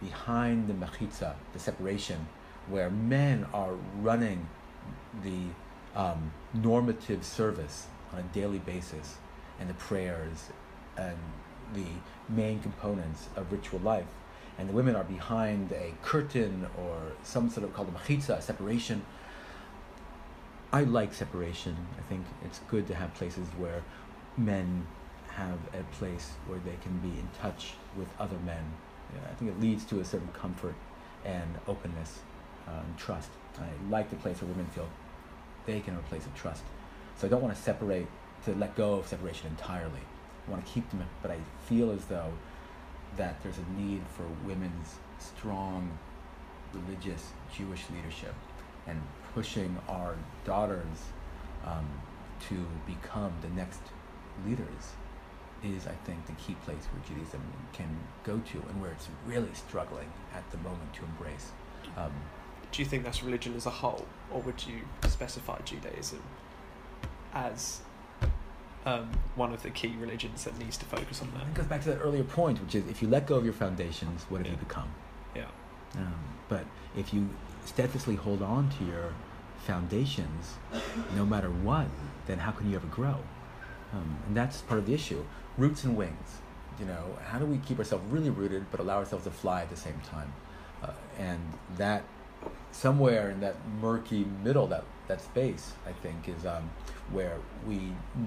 behind 0.00 0.68
the 0.68 0.74
mechitza, 0.74 1.34
the 1.52 1.58
separation, 1.58 2.28
where 2.68 2.90
men 2.90 3.46
are 3.52 3.74
running 4.00 4.48
the 5.22 5.42
um, 5.94 6.32
normative 6.54 7.24
service 7.24 7.86
on 8.12 8.20
a 8.20 8.22
daily 8.22 8.58
basis 8.58 9.16
and 9.58 9.68
the 9.68 9.74
prayers 9.74 10.50
and 10.96 11.16
the 11.74 11.86
main 12.28 12.60
components 12.60 13.28
of 13.36 13.50
ritual 13.52 13.80
life. 13.80 14.06
And 14.58 14.68
the 14.68 14.72
women 14.72 14.96
are 14.96 15.04
behind 15.04 15.72
a 15.72 15.94
curtain 16.02 16.66
or 16.78 17.12
some 17.22 17.48
sort 17.48 17.64
of 17.64 17.74
called 17.74 17.88
a 17.88 18.32
a 18.32 18.42
separation. 18.42 19.04
I 20.72 20.84
like 20.84 21.14
separation. 21.14 21.76
I 21.96 22.02
think 22.08 22.26
it's 22.44 22.60
good 22.68 22.86
to 22.88 22.94
have 22.94 23.14
places 23.14 23.46
where 23.56 23.82
men 24.36 24.86
have 25.38 25.58
a 25.72 25.84
place 25.94 26.32
where 26.46 26.58
they 26.64 26.76
can 26.82 26.98
be 26.98 27.18
in 27.18 27.28
touch 27.40 27.74
with 27.96 28.08
other 28.18 28.38
men. 28.44 28.64
I 29.30 29.34
think 29.34 29.52
it 29.52 29.60
leads 29.60 29.84
to 29.86 30.00
a 30.00 30.04
certain 30.04 30.28
comfort 30.32 30.74
and 31.24 31.48
openness 31.66 32.20
uh, 32.66 32.82
and 32.84 32.98
trust. 32.98 33.30
I 33.58 33.68
like 33.88 34.10
the 34.10 34.16
place 34.16 34.42
where 34.42 34.50
women 34.50 34.66
feel 34.66 34.88
they 35.64 35.80
can 35.80 35.94
have 35.94 36.04
a 36.04 36.08
place 36.08 36.26
of 36.26 36.34
trust. 36.34 36.62
So 37.16 37.26
I 37.26 37.30
don't 37.30 37.42
want 37.42 37.54
to 37.54 37.60
separate, 37.60 38.06
to 38.44 38.54
let 38.54 38.76
go 38.76 38.94
of 38.94 39.06
separation 39.06 39.46
entirely. 39.48 40.02
I 40.46 40.50
want 40.50 40.66
to 40.66 40.72
keep 40.72 40.88
them, 40.90 41.02
but 41.22 41.30
I 41.30 41.38
feel 41.66 41.90
as 41.90 42.04
though 42.06 42.32
that 43.16 43.40
there's 43.42 43.58
a 43.58 43.80
need 43.80 44.02
for 44.16 44.24
women's 44.46 44.96
strong 45.18 45.98
religious 46.72 47.30
Jewish 47.56 47.84
leadership 47.94 48.34
and 48.86 49.00
pushing 49.34 49.76
our 49.88 50.16
daughters 50.44 50.98
um, 51.64 51.86
to 52.48 52.66
become 52.86 53.32
the 53.42 53.48
next 53.48 53.80
leaders 54.46 54.92
is, 55.64 55.86
I 55.86 55.92
think, 56.04 56.26
the 56.26 56.32
key 56.32 56.54
place 56.64 56.84
where 56.92 57.02
Judaism 57.08 57.40
can 57.72 57.88
go 58.24 58.38
to 58.38 58.58
and 58.70 58.80
where 58.80 58.90
it's 58.92 59.08
really 59.26 59.52
struggling 59.54 60.10
at 60.34 60.48
the 60.50 60.56
moment 60.58 60.92
to 60.94 61.04
embrace. 61.04 61.50
Um, 61.96 62.12
Do 62.72 62.82
you 62.82 62.88
think 62.88 63.04
that's 63.04 63.22
religion 63.22 63.54
as 63.56 63.66
a 63.66 63.70
whole, 63.70 64.06
or 64.30 64.40
would 64.42 64.64
you 64.66 64.82
specify 65.08 65.58
Judaism 65.64 66.22
as 67.34 67.80
um, 68.86 69.10
one 69.34 69.52
of 69.52 69.62
the 69.62 69.70
key 69.70 69.94
religions 70.00 70.44
that 70.44 70.58
needs 70.58 70.76
to 70.78 70.84
focus 70.84 71.20
on 71.22 71.30
that? 71.34 71.42
It 71.46 71.54
goes 71.54 71.66
back 71.66 71.82
to 71.82 71.88
that 71.90 71.98
earlier 71.98 72.24
point, 72.24 72.60
which 72.62 72.74
is 72.74 72.86
if 72.88 73.02
you 73.02 73.08
let 73.08 73.26
go 73.26 73.36
of 73.36 73.44
your 73.44 73.54
foundations, 73.54 74.24
what 74.28 74.38
have 74.38 74.46
Yeah. 74.46 74.52
you 74.52 74.58
become? 74.58 74.88
Yeah. 75.34 75.46
Um, 75.96 76.14
but 76.48 76.64
if 76.96 77.12
you 77.12 77.28
steadfastly 77.64 78.16
hold 78.16 78.42
on 78.42 78.70
to 78.78 78.84
your 78.84 79.12
foundations, 79.66 80.54
no 81.16 81.26
matter 81.26 81.48
what, 81.50 81.86
then 82.26 82.38
how 82.38 82.50
can 82.52 82.70
you 82.70 82.76
ever 82.76 82.86
grow? 82.86 83.16
Um, 83.92 84.18
and 84.26 84.36
that's 84.36 84.62
part 84.62 84.78
of 84.78 84.86
the 84.86 84.94
issue. 84.94 85.24
Roots 85.56 85.84
and 85.84 85.96
wings. 85.96 86.38
You 86.78 86.86
know, 86.86 87.16
how 87.26 87.38
do 87.38 87.46
we 87.46 87.58
keep 87.58 87.78
ourselves 87.78 88.04
really 88.10 88.30
rooted 88.30 88.66
but 88.70 88.80
allow 88.80 88.98
ourselves 88.98 89.24
to 89.24 89.30
fly 89.30 89.62
at 89.62 89.70
the 89.70 89.76
same 89.76 90.00
time? 90.00 90.32
Uh, 90.82 90.92
and 91.18 91.40
that 91.76 92.04
somewhere 92.70 93.30
in 93.30 93.40
that 93.40 93.56
murky 93.80 94.24
middle, 94.44 94.66
that 94.68 94.84
that 95.08 95.20
space, 95.20 95.72
I 95.86 95.92
think, 95.92 96.28
is 96.28 96.44
um, 96.46 96.70
where 97.10 97.38
we 97.66 97.80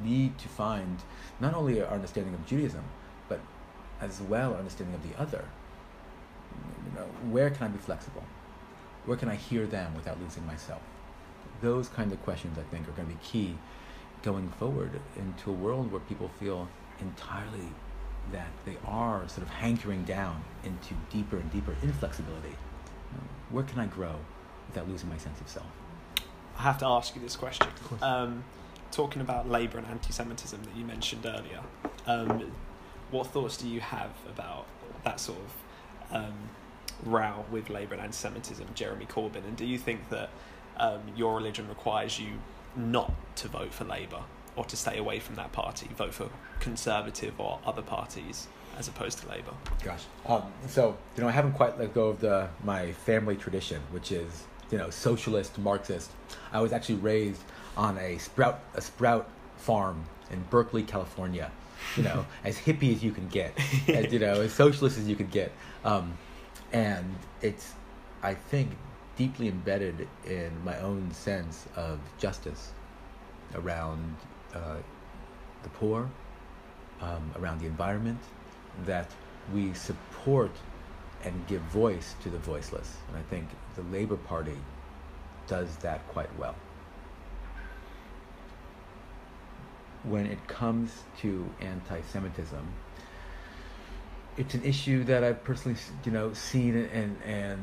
need 0.04 0.38
to 0.40 0.48
find 0.48 0.98
not 1.40 1.54
only 1.54 1.82
our 1.82 1.88
understanding 1.88 2.34
of 2.34 2.46
Judaism, 2.46 2.84
but 3.30 3.40
as 4.02 4.20
well 4.22 4.54
our 4.54 4.60
understanding 4.60 4.96
of 4.96 5.08
the 5.08 5.18
other. 5.22 5.46
You 6.86 7.00
know, 7.00 7.06
where 7.30 7.52
can 7.52 7.68
I 7.68 7.68
be 7.70 7.78
flexible? 7.78 8.24
Where 9.06 9.16
can 9.16 9.30
I 9.30 9.36
hear 9.36 9.66
them 9.66 9.96
without 9.96 10.20
losing 10.20 10.46
myself? 10.46 10.82
Those 11.62 11.88
kind 11.88 12.12
of 12.12 12.22
questions, 12.24 12.58
I 12.58 12.64
think, 12.64 12.88
are 12.88 12.92
going 12.92 13.08
to 13.08 13.14
be 13.14 13.20
key 13.24 13.58
going 14.24 14.50
forward 14.60 15.00
into 15.16 15.50
a 15.50 15.54
world 15.54 15.92
where 15.92 16.02
people 16.02 16.30
feel 16.40 16.68
entirely 17.00 17.70
that 18.32 18.48
they 18.66 18.78
are 18.86 19.28
sort 19.28 19.42
of 19.42 19.50
hankering 19.50 20.04
down 20.04 20.44
into 20.64 20.94
deeper 21.10 21.38
and 21.38 21.52
deeper 21.52 21.76
inflexibility. 21.82 22.50
You 22.50 23.18
know, 23.18 23.24
where 23.50 23.64
can 23.64 23.80
I 23.80 23.88
grow 23.88 24.16
without 24.68 24.88
losing 24.88 25.10
my 25.10 25.18
sense 25.18 25.42
of 25.42 25.50
self? 25.50 25.66
I 26.58 26.62
have 26.64 26.78
to 26.80 26.86
ask 26.86 27.16
you 27.16 27.22
this 27.22 27.36
question. 27.36 27.68
Of 27.68 27.84
course. 27.90 28.02
Um, 28.02 28.44
talking 28.92 29.22
about 29.22 29.50
labour 29.50 29.78
and 29.78 29.88
anti-Semitism 29.88 30.64
that 30.64 30.76
you 30.76 30.86
mentioned 30.86 31.26
earlier, 31.26 31.62
um, 32.06 32.52
what 33.10 33.28
thoughts 33.28 33.58
do 33.58 33.68
you 33.68 33.80
have 33.80 34.12
about 34.30 34.68
that 35.04 35.20
sort 35.20 35.40
of 35.40 36.16
um, 36.16 36.50
row 37.04 37.46
with 37.52 37.70
Labour 37.70 37.96
and 37.96 38.04
anti-Semitism, 38.04 38.68
Jeremy 38.76 39.06
Corbyn, 39.06 39.44
and 39.46 39.58
do 39.58 39.66
you 39.66 39.78
think 39.78 40.10
that 40.10 40.30
um, 40.78 41.02
your 41.16 41.36
religion 41.36 41.68
requires 41.68 42.20
you 42.20 42.34
not 42.76 43.14
to 43.38 43.48
vote 43.48 43.74
for 43.74 43.84
Labour 43.84 44.22
or 44.56 44.66
to 44.66 44.76
stay 44.76 44.98
away 44.98 45.20
from 45.20 45.36
that 45.36 45.52
party, 45.52 45.88
vote 45.96 46.14
for 46.14 46.30
Conservative 46.60 47.34
or 47.40 47.60
other 47.66 47.82
parties 47.82 48.48
as 48.78 48.88
opposed 48.88 49.20
to 49.20 49.30
Labour? 49.30 49.54
Gosh. 49.84 50.04
Um, 50.26 50.44
so, 50.68 50.98
you 51.16 51.24
know, 51.24 51.30
I 51.30 51.32
haven't 51.32 51.54
quite 51.54 51.80
let 51.80 51.94
go 51.94 52.08
of 52.10 52.20
the 52.20 52.50
my 52.64 52.92
family 52.92 53.36
tradition, 53.36 53.82
which 53.92 54.12
is, 54.12 54.44
you 54.72 54.78
know, 54.78 54.90
socialist, 54.90 55.58
Marxist. 55.58 56.12
I 56.52 56.62
was 56.62 56.72
actually 56.72 56.96
raised 56.96 57.42
on 57.78 57.98
a 57.98 58.18
sprout 58.18 58.60
a 58.76 58.82
sprout 58.82 59.30
farm 59.58 60.04
in 60.32 60.42
Berkeley, 60.50 60.84
California. 60.84 61.52
You 61.98 62.04
know, 62.04 62.26
as 62.44 62.58
hippie 62.58 62.94
as 62.96 63.04
you 63.04 63.12
can 63.12 63.28
get, 63.28 63.58
as, 63.88 64.14
you 64.14 64.20
know, 64.20 64.42
as 64.42 64.54
socialist 64.54 64.98
as 64.98 65.08
you 65.08 65.16
could 65.16 65.32
get. 65.32 65.52
Um, 65.84 66.18
and 66.72 67.16
it's, 67.42 67.74
I 68.22 68.36
think, 68.36 68.70
deeply 69.22 69.48
embedded 69.48 70.08
in 70.26 70.52
my 70.66 70.76
own 70.80 71.12
sense 71.12 71.68
of 71.76 72.00
justice 72.18 72.72
around 73.54 74.16
uh, 74.56 74.78
the 75.62 75.70
poor, 75.70 76.10
um, 77.02 77.24
around 77.38 77.60
the 77.62 77.68
environment, 77.68 78.18
that 78.84 79.10
we 79.54 79.74
support 79.76 80.50
and 81.24 81.36
give 81.46 81.62
voice 81.84 82.16
to 82.24 82.32
the 82.32 82.40
voiceless. 82.40 82.98
And 83.08 83.16
I 83.18 83.22
think 83.30 83.46
the 83.76 83.84
Labour 83.96 84.18
Party 84.18 84.58
does 85.46 85.70
that 85.86 86.00
quite 86.08 86.34
well. 86.40 86.56
When 90.04 90.26
it 90.26 90.48
comes 90.48 90.90
to 91.20 91.48
anti-Semitism, 91.60 92.66
it's 94.38 94.56
an 94.56 94.64
issue 94.64 95.04
that 95.04 95.24
I've 95.24 95.44
personally, 95.44 95.78
you 96.06 96.12
know, 96.12 96.34
seen 96.34 96.76
and 96.76 97.22
and 97.24 97.62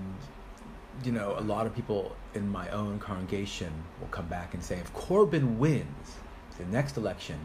you 1.04 1.12
know 1.12 1.34
a 1.38 1.40
lot 1.40 1.66
of 1.66 1.74
people 1.74 2.16
in 2.34 2.48
my 2.48 2.68
own 2.70 2.98
congregation 2.98 3.72
will 4.00 4.08
come 4.08 4.26
back 4.26 4.54
and 4.54 4.62
say, 4.62 4.76
if 4.76 4.92
Corbyn 4.94 5.56
wins 5.56 6.16
the 6.58 6.64
next 6.66 6.96
election, 6.96 7.38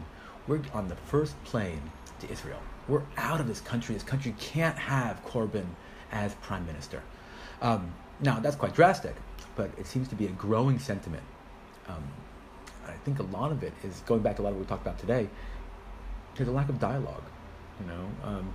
we're 0.46 0.60
on 0.72 0.88
the 0.88 0.96
first 0.96 1.42
plane 1.44 1.80
to 2.20 2.30
Israel. 2.30 2.60
We're 2.88 3.02
out 3.16 3.40
of 3.40 3.46
this 3.46 3.60
country. 3.60 3.94
This 3.94 4.04
country 4.04 4.34
can't 4.38 4.76
have 4.78 5.24
Corbyn 5.24 5.66
as 6.12 6.34
prime 6.36 6.66
minister. 6.66 7.02
Um, 7.62 7.94
now 8.20 8.40
that's 8.40 8.56
quite 8.56 8.74
drastic, 8.74 9.14
but 9.56 9.70
it 9.78 9.86
seems 9.86 10.08
to 10.08 10.14
be 10.14 10.26
a 10.26 10.30
growing 10.30 10.78
sentiment. 10.78 11.22
Um, 11.88 12.04
I 12.86 12.92
think 13.04 13.18
a 13.18 13.24
lot 13.24 13.52
of 13.52 13.62
it 13.62 13.72
is 13.82 14.02
going 14.06 14.20
back 14.22 14.36
to 14.36 14.42
a 14.42 14.44
lot 14.44 14.50
of 14.50 14.56
what 14.56 14.64
we 14.64 14.68
talked 14.68 14.82
about 14.82 14.98
today. 14.98 15.28
There's 16.34 16.48
a 16.48 16.52
lack 16.52 16.68
of 16.68 16.78
dialogue, 16.78 17.22
you 17.80 17.86
know, 17.86 18.08
um, 18.22 18.52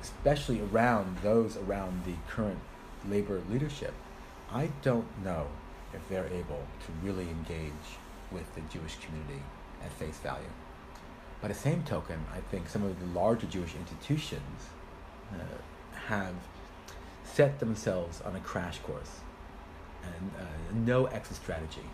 especially 0.00 0.60
around 0.60 1.18
those 1.18 1.56
around 1.56 2.04
the 2.04 2.14
current 2.28 2.58
labor 3.08 3.42
leadership. 3.50 3.94
I 4.50 4.70
don't 4.82 5.06
know 5.24 5.46
if 5.94 6.08
they're 6.08 6.26
able 6.26 6.62
to 6.86 7.06
really 7.06 7.28
engage 7.28 7.72
with 8.30 8.54
the 8.54 8.60
Jewish 8.62 8.96
community 8.96 9.42
at 9.84 9.92
face 9.92 10.18
value. 10.18 10.50
By 11.40 11.48
the 11.48 11.54
same 11.54 11.82
token, 11.82 12.24
I 12.32 12.40
think 12.50 12.68
some 12.68 12.84
of 12.84 12.98
the 13.00 13.18
larger 13.18 13.46
Jewish 13.46 13.74
institutions 13.74 14.68
uh, 15.32 15.36
have 16.06 16.34
set 17.24 17.58
themselves 17.58 18.20
on 18.20 18.36
a 18.36 18.40
crash 18.40 18.78
course 18.78 19.20
and 20.04 20.30
uh, 20.38 20.44
no 20.74 21.06
exit 21.06 21.36
strategy 21.36 21.84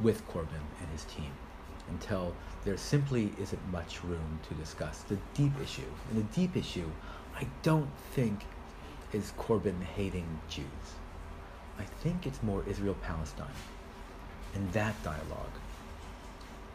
with 0.00 0.26
Corbyn 0.28 0.64
and 0.80 0.88
his 0.92 1.04
team 1.04 1.30
until 1.88 2.34
there 2.64 2.76
simply 2.76 3.32
isn't 3.40 3.70
much 3.70 4.02
room 4.04 4.38
to 4.48 4.54
discuss 4.54 5.02
the 5.02 5.18
deep 5.34 5.52
issue. 5.62 5.90
And 6.10 6.18
the 6.18 6.34
deep 6.34 6.56
issue, 6.56 6.88
I 7.34 7.46
don't 7.62 7.90
think, 8.12 8.44
is 9.12 9.32
Corbyn 9.38 9.82
hating 9.82 10.26
Jews. 10.48 10.64
I 11.78 11.84
think 11.84 12.26
it's 12.26 12.42
more 12.42 12.64
Israel 12.68 12.96
Palestine 13.02 13.48
and 14.54 14.72
that 14.72 15.00
dialogue. 15.02 15.52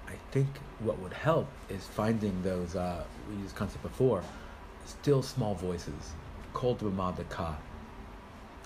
I 0.08 0.13
think 0.32 0.47
what 0.80 1.00
would 1.00 1.13
help 1.13 1.47
is 1.69 1.86
finding 1.86 2.41
those, 2.41 2.76
uh, 2.76 3.04
we 3.30 3.36
used 3.41 3.56
the 3.56 3.60
concept 3.60 3.84
before, 3.84 4.23
still 4.86 5.21
small 5.21 5.56
voices, 5.56 6.13
called 6.54 6.80
to 6.80 6.86
B'madaka. 6.86 7.56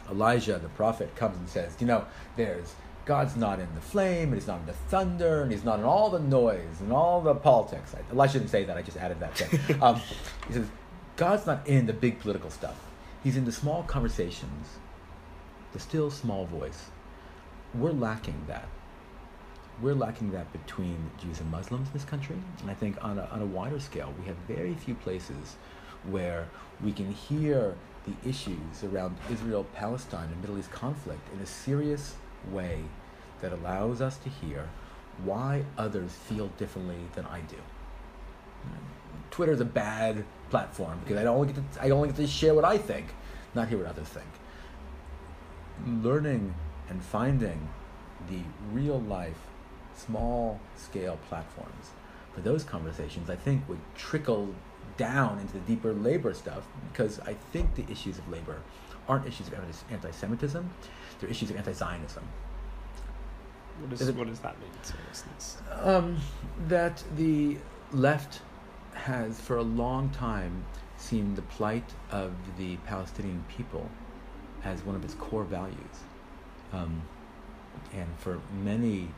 Elijah, 0.10 0.60
the 0.60 0.70
prophet, 0.70 1.16
comes 1.16 1.38
and 1.38 1.50
says, 1.50 1.76
you 1.80 1.88
know, 1.88 2.06
there's 2.36 2.74
God's 3.06 3.36
not 3.36 3.60
in 3.60 3.74
the 3.74 3.82
flame, 3.82 4.30
and 4.30 4.36
He's 4.36 4.48
not 4.48 4.60
in 4.60 4.66
the 4.68 4.74
thunder, 4.74 5.42
and 5.42 5.52
He's 5.52 5.64
not 5.64 5.80
in 5.80 5.86
all 5.86 6.10
the 6.10 6.20
noise 6.20 6.80
and 6.82 6.94
all 6.94 7.22
the 7.22 7.34
politics. 7.34 7.96
I, 7.96 8.12
Elijah 8.12 8.40
didn't 8.40 8.52
say 8.52 8.64
that, 8.66 8.78
I 8.78 8.82
just 8.82 8.98
added 8.98 9.20
that 9.20 9.36
thing. 9.36 9.82
um, 9.82 10.00
he 10.48 10.54
says, 10.54 10.68
God's 11.16 11.46
not 11.46 11.68
in 11.68 11.88
the 11.88 11.94
big 11.94 12.20
political 12.20 12.50
stuff. 12.50 12.76
He's 13.24 13.38
in 13.38 13.46
the 13.46 13.52
small 13.52 13.84
conversations, 13.84 14.80
the 15.74 15.80
still 15.80 16.10
small 16.10 16.46
voice. 16.46 16.90
We're 17.76 17.92
lacking 17.92 18.46
that. 18.48 18.68
We're 19.80 19.96
lacking 19.96 20.32
that 20.32 20.52
between 20.52 21.12
Jews 21.22 21.40
and 21.40 21.50
Muslims 21.52 21.88
in 21.88 21.94
this 21.94 22.04
country. 22.04 22.38
And 22.62 22.72
I 22.72 22.74
think 22.74 23.04
on 23.04 23.20
a, 23.20 23.26
on 23.26 23.42
a 23.42 23.46
wider 23.46 23.80
scale, 23.80 24.14
we 24.20 24.26
have 24.26 24.36
very 24.48 24.74
few 24.74 24.96
places 24.96 25.56
where 26.10 26.48
we 26.84 26.92
can 26.92 27.12
hear 27.12 27.76
the 28.08 28.28
issues 28.28 28.84
around 28.84 29.18
Israel 29.32 29.66
Palestine 29.76 30.30
and 30.32 30.42
Middle 30.42 30.58
East 30.58 30.72
conflict 30.72 31.22
in 31.34 31.40
a 31.42 31.46
serious 31.46 32.16
way 32.50 32.84
that 33.42 33.54
allows 33.54 34.02
us 34.02 34.18
to 34.18 34.30
hear 34.30 34.68
why 35.24 35.64
others 35.78 36.12
feel 36.12 36.48
differently 36.58 36.98
than 37.14 37.26
I 37.26 37.42
do. 37.42 37.58
Twitter 39.32 39.52
is 39.54 39.62
a 39.62 39.66
bad 39.66 40.24
platform 40.50 41.00
because 41.04 41.18
I 41.18 41.26
only 41.26 41.54
get 41.54 41.74
to, 41.74 41.82
I 41.82 41.90
only 41.90 42.10
get 42.10 42.18
to 42.18 42.28
share 42.28 42.54
what 42.54 42.66
I 42.66 42.78
think, 42.78 43.08
not 43.56 43.68
hear 43.70 43.78
what 43.80 43.88
others 43.88 44.08
think. 44.08 44.28
Learning 46.04 46.54
and 46.90 47.02
finding 47.02 47.70
the 48.30 48.40
real 48.72 49.00
life, 49.02 49.40
small 49.96 50.60
scale 50.76 51.18
platforms 51.30 51.92
for 52.34 52.42
those 52.42 52.64
conversations, 52.64 53.30
I 53.30 53.36
think 53.36 53.68
would 53.68 53.80
trickle 53.96 54.54
down 54.98 55.40
into 55.40 55.54
the 55.54 55.60
deeper 55.62 55.94
labor 55.94 56.34
stuff 56.34 56.64
because 56.92 57.20
I 57.22 57.34
think 57.52 57.76
the 57.76 57.86
issues 57.92 58.18
of 58.18 58.30
labor 58.30 58.60
aren't 59.08 59.26
issues 59.26 59.48
of 59.48 59.56
anti 59.90 60.12
Semitism, 60.12 60.70
they're 61.20 61.30
issues 61.30 61.50
of 61.50 61.56
anti 61.58 61.74
Zionism. 61.74 62.24
What 63.80 63.90
does, 63.90 64.02
Is 64.02 64.10
it- 64.10 64.16
what 64.16 64.28
does 64.28 64.40
that 64.40 64.56
mean? 64.60 64.70
Um, 65.82 66.18
that 66.68 67.04
the 67.16 67.58
left 67.92 68.42
has 68.94 69.40
for 69.40 69.58
a 69.58 69.64
long 69.64 70.10
time 70.10 70.66
seen 70.98 71.36
the 71.36 71.42
plight 71.44 71.94
of 72.12 72.34
the 72.58 72.78
Palestinian 72.78 73.44
people 73.48 73.90
as 74.64 74.84
one 74.84 74.96
of 74.96 75.04
its 75.04 75.16
core 75.16 75.44
values. 75.44 75.78
Um, 76.72 77.02
and 77.94 78.08
for 78.20 78.40
many 78.64 79.10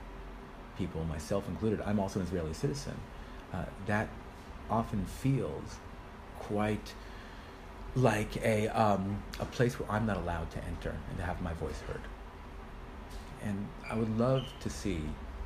people, 0.78 1.04
myself 1.06 1.48
included, 1.48 1.82
I'm 1.82 2.00
also 2.00 2.20
an 2.20 2.26
Israeli 2.26 2.54
citizen, 2.54 2.96
uh, 3.54 3.66
that 3.86 4.08
often 4.70 5.06
feels 5.06 5.78
quite 6.40 6.94
like 7.96 8.38
a, 8.38 8.68
um, 8.70 9.22
a 9.40 9.46
place 9.46 9.80
where 9.80 9.90
I'm 9.92 10.06
not 10.06 10.18
allowed 10.18 10.50
to 10.52 10.64
enter 10.66 10.96
and 11.10 11.18
to 11.18 11.24
have 11.24 11.42
my 11.42 11.54
voice 11.54 11.80
heard. 11.82 12.02
And 13.44 13.68
I 13.90 13.96
would 13.96 14.18
love 14.18 14.46
to 14.62 14.70
see 14.70 15.02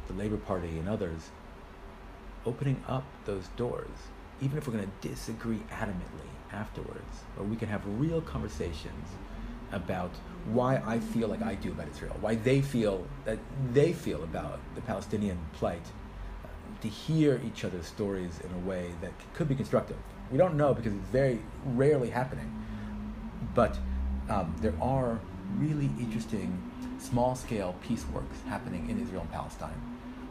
the 0.07 0.13
Labour 0.13 0.37
Party 0.37 0.79
and 0.79 0.87
others 0.87 1.29
opening 2.45 2.81
up 2.87 3.03
those 3.25 3.47
doors, 3.57 3.89
even 4.41 4.57
if 4.57 4.67
we're 4.67 4.73
going 4.73 4.91
to 5.01 5.07
disagree 5.07 5.61
adamantly 5.71 6.29
afterwards, 6.51 7.23
or 7.37 7.43
we 7.45 7.55
can 7.55 7.67
have 7.67 7.81
real 7.99 8.21
conversations 8.21 9.09
about 9.71 10.11
why 10.45 10.81
I 10.85 10.99
feel 10.99 11.27
like 11.27 11.41
I 11.41 11.55
do 11.55 11.71
about 11.71 11.89
Israel, 11.89 12.15
why 12.21 12.35
they 12.35 12.61
feel 12.61 13.05
that 13.25 13.39
they 13.73 13.93
feel 13.93 14.23
about 14.23 14.59
the 14.75 14.81
Palestinian 14.81 15.37
plight, 15.53 15.85
to 16.81 16.87
hear 16.87 17.41
each 17.45 17.65
other's 17.65 17.87
stories 17.87 18.39
in 18.41 18.51
a 18.53 18.67
way 18.67 18.91
that 19.01 19.11
could 19.33 19.49
be 19.49 19.55
constructive. 19.55 19.97
We 20.31 20.37
don't 20.37 20.55
know 20.55 20.73
because 20.73 20.93
it's 20.93 21.09
very 21.09 21.41
rarely 21.65 22.09
happening, 22.09 22.53
but 23.55 23.77
um, 24.29 24.55
there 24.61 24.75
are 24.81 25.19
really 25.57 25.89
interesting 25.99 26.61
small 26.99 27.35
scale 27.35 27.75
peace 27.81 28.05
works 28.13 28.37
happening 28.47 28.89
in 28.89 29.01
Israel 29.01 29.21
and 29.21 29.31
Palestine 29.31 29.81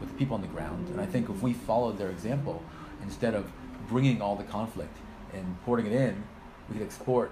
with 0.01 0.09
the 0.11 0.15
people 0.17 0.35
on 0.35 0.43
the 0.43 0.49
ground. 0.49 0.89
And 0.89 1.01
I 1.01 1.07
think 1.07 1.29
if 1.29 1.43
we 1.43 1.53
followed 1.53 1.99
their 1.99 2.11
example, 2.11 2.63
instead 3.03 3.35
of 3.35 3.51
bringing 3.89 4.21
all 4.21 4.37
the 4.37 4.45
conflict 4.45 4.97
and 5.33 5.63
porting 5.65 5.87
it 5.87 5.93
in, 5.93 6.25
we 6.69 6.79
could 6.79 6.87
export 6.87 7.31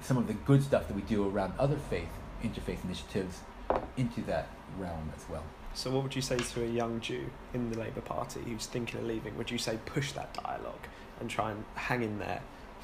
some 0.00 0.16
of 0.16 0.26
the 0.26 0.34
good 0.34 0.62
stuff 0.62 0.86
that 0.88 0.94
we 0.94 1.02
do 1.02 1.28
around 1.28 1.54
other 1.58 1.76
faith, 1.76 2.08
interfaith 2.42 2.84
initiatives 2.84 3.40
into 3.96 4.20
that 4.22 4.48
realm 4.78 5.10
as 5.16 5.24
well. 5.28 5.44
So, 5.72 5.90
what 5.90 6.02
would 6.04 6.14
you 6.14 6.22
say 6.22 6.36
to 6.36 6.64
a 6.64 6.68
young 6.68 7.00
Jew 7.00 7.30
in 7.52 7.70
the 7.70 7.78
Labour 7.78 8.00
Party 8.00 8.40
who's 8.40 8.66
thinking 8.66 9.00
of 9.00 9.06
leaving? 9.06 9.36
Would 9.36 9.50
you 9.50 9.58
say 9.58 9.78
push 9.86 10.12
that 10.12 10.32
dialogue 10.34 10.86
and 11.20 11.28
try 11.28 11.50
and 11.50 11.64
hang 11.74 12.02
in 12.02 12.18
there, 12.18 12.42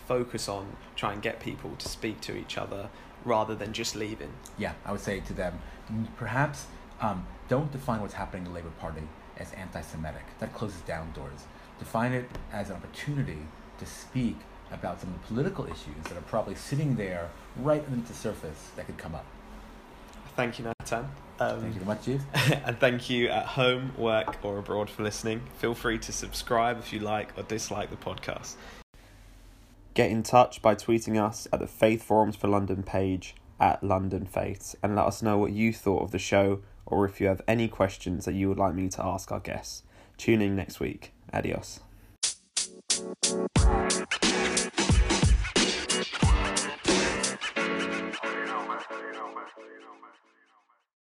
focus 0.09 0.49
on 0.49 0.77
try 0.97 1.13
and 1.13 1.23
get 1.23 1.41
people 1.41 1.75
to 1.79 1.89
speak 1.89 2.21
to 2.23 2.37
each 2.37 2.59
other 2.59 2.89
rather 3.25 3.55
than 3.55 3.73
just 3.73 3.95
leaving? 3.95 4.33
Yeah, 4.59 4.73
I 4.85 4.91
would 4.93 5.01
say 5.01 5.21
to 5.21 5.33
them, 5.33 5.61
"Mm, 5.93 6.09
perhaps 6.17 6.67
um, 7.01 7.27
don't 7.49 7.71
define 7.71 8.01
what's 8.01 8.15
happening 8.15 8.47
in 8.47 8.53
the 8.53 8.57
Labour 8.57 8.71
Party 8.81 9.03
as 9.37 9.53
anti 9.53 9.81
Semitic. 9.81 10.25
That 10.39 10.53
closes 10.55 10.81
down 10.83 11.13
doors. 11.13 11.45
Define 11.81 12.13
it 12.13 12.31
as 12.53 12.71
an 12.71 12.77
opportunity 12.77 13.39
to 13.79 13.87
speak 13.87 14.37
about 14.71 15.01
some 15.01 15.13
of 15.13 15.21
the 15.21 15.27
political 15.27 15.65
issues 15.65 16.05
that 16.05 16.17
are 16.17 16.23
probably 16.23 16.55
sitting 16.55 16.95
there 16.95 17.31
right 17.57 17.85
underneath 17.85 18.07
the 18.07 18.15
surface 18.15 18.71
that 18.77 18.87
could 18.87 18.99
come 18.99 19.17
up. 19.17 19.27
Thank 20.37 20.61
you, 20.61 20.67
Nathan. 20.67 21.09
Um, 21.41 21.61
Thank 21.63 21.75
you 21.75 21.81
very 21.81 21.87
much, 21.87 22.05
Jeeves. 22.05 22.25
and 22.67 22.79
thank 22.79 23.11
you 23.11 23.29
at 23.29 23.47
home, 23.47 23.93
work, 23.97 24.37
or 24.45 24.59
abroad 24.59 24.91
for 24.91 25.03
listening. 25.03 25.41
Feel 25.59 25.75
free 25.75 25.99
to 25.99 26.13
subscribe 26.13 26.79
if 26.79 26.93
you 26.93 27.01
like 27.01 27.37
or 27.37 27.43
dislike 27.43 27.91
the 27.91 27.97
podcast. 27.97 28.57
Get 29.95 30.11
in 30.11 30.23
touch 30.23 30.63
by 30.63 30.75
tweeting 30.75 31.21
us 31.21 31.49
at 31.53 31.61
the 31.61 31.67
Faiths 31.67 32.05
Forum 32.05 32.33
for 32.33 32.47
London 32.47 32.83
page 32.83 33.35
at 33.59 33.83
London 33.83 34.27
Faiths 34.27 34.77
and 34.83 34.95
let 34.95 35.07
us 35.07 35.23
know 35.23 35.39
what 35.39 35.53
you 35.53 35.73
thought 35.73 36.03
of 36.03 36.11
the 36.11 36.19
show 36.19 36.61
or 36.87 37.05
if 37.05 37.21
you 37.21 37.27
have 37.27 37.41
any 37.49 37.69
questions 37.69 38.25
that 38.25 38.35
you 38.35 38.49
would 38.49 38.59
like 38.59 38.75
me 38.75 38.89
to 38.89 39.05
ask 39.05 39.33
our 39.33 39.41
guests. 39.41 39.83
Tune 40.17 40.43
in 40.43 40.55
next 40.55 40.79
week. 40.81 41.13
Adios. 41.33 41.81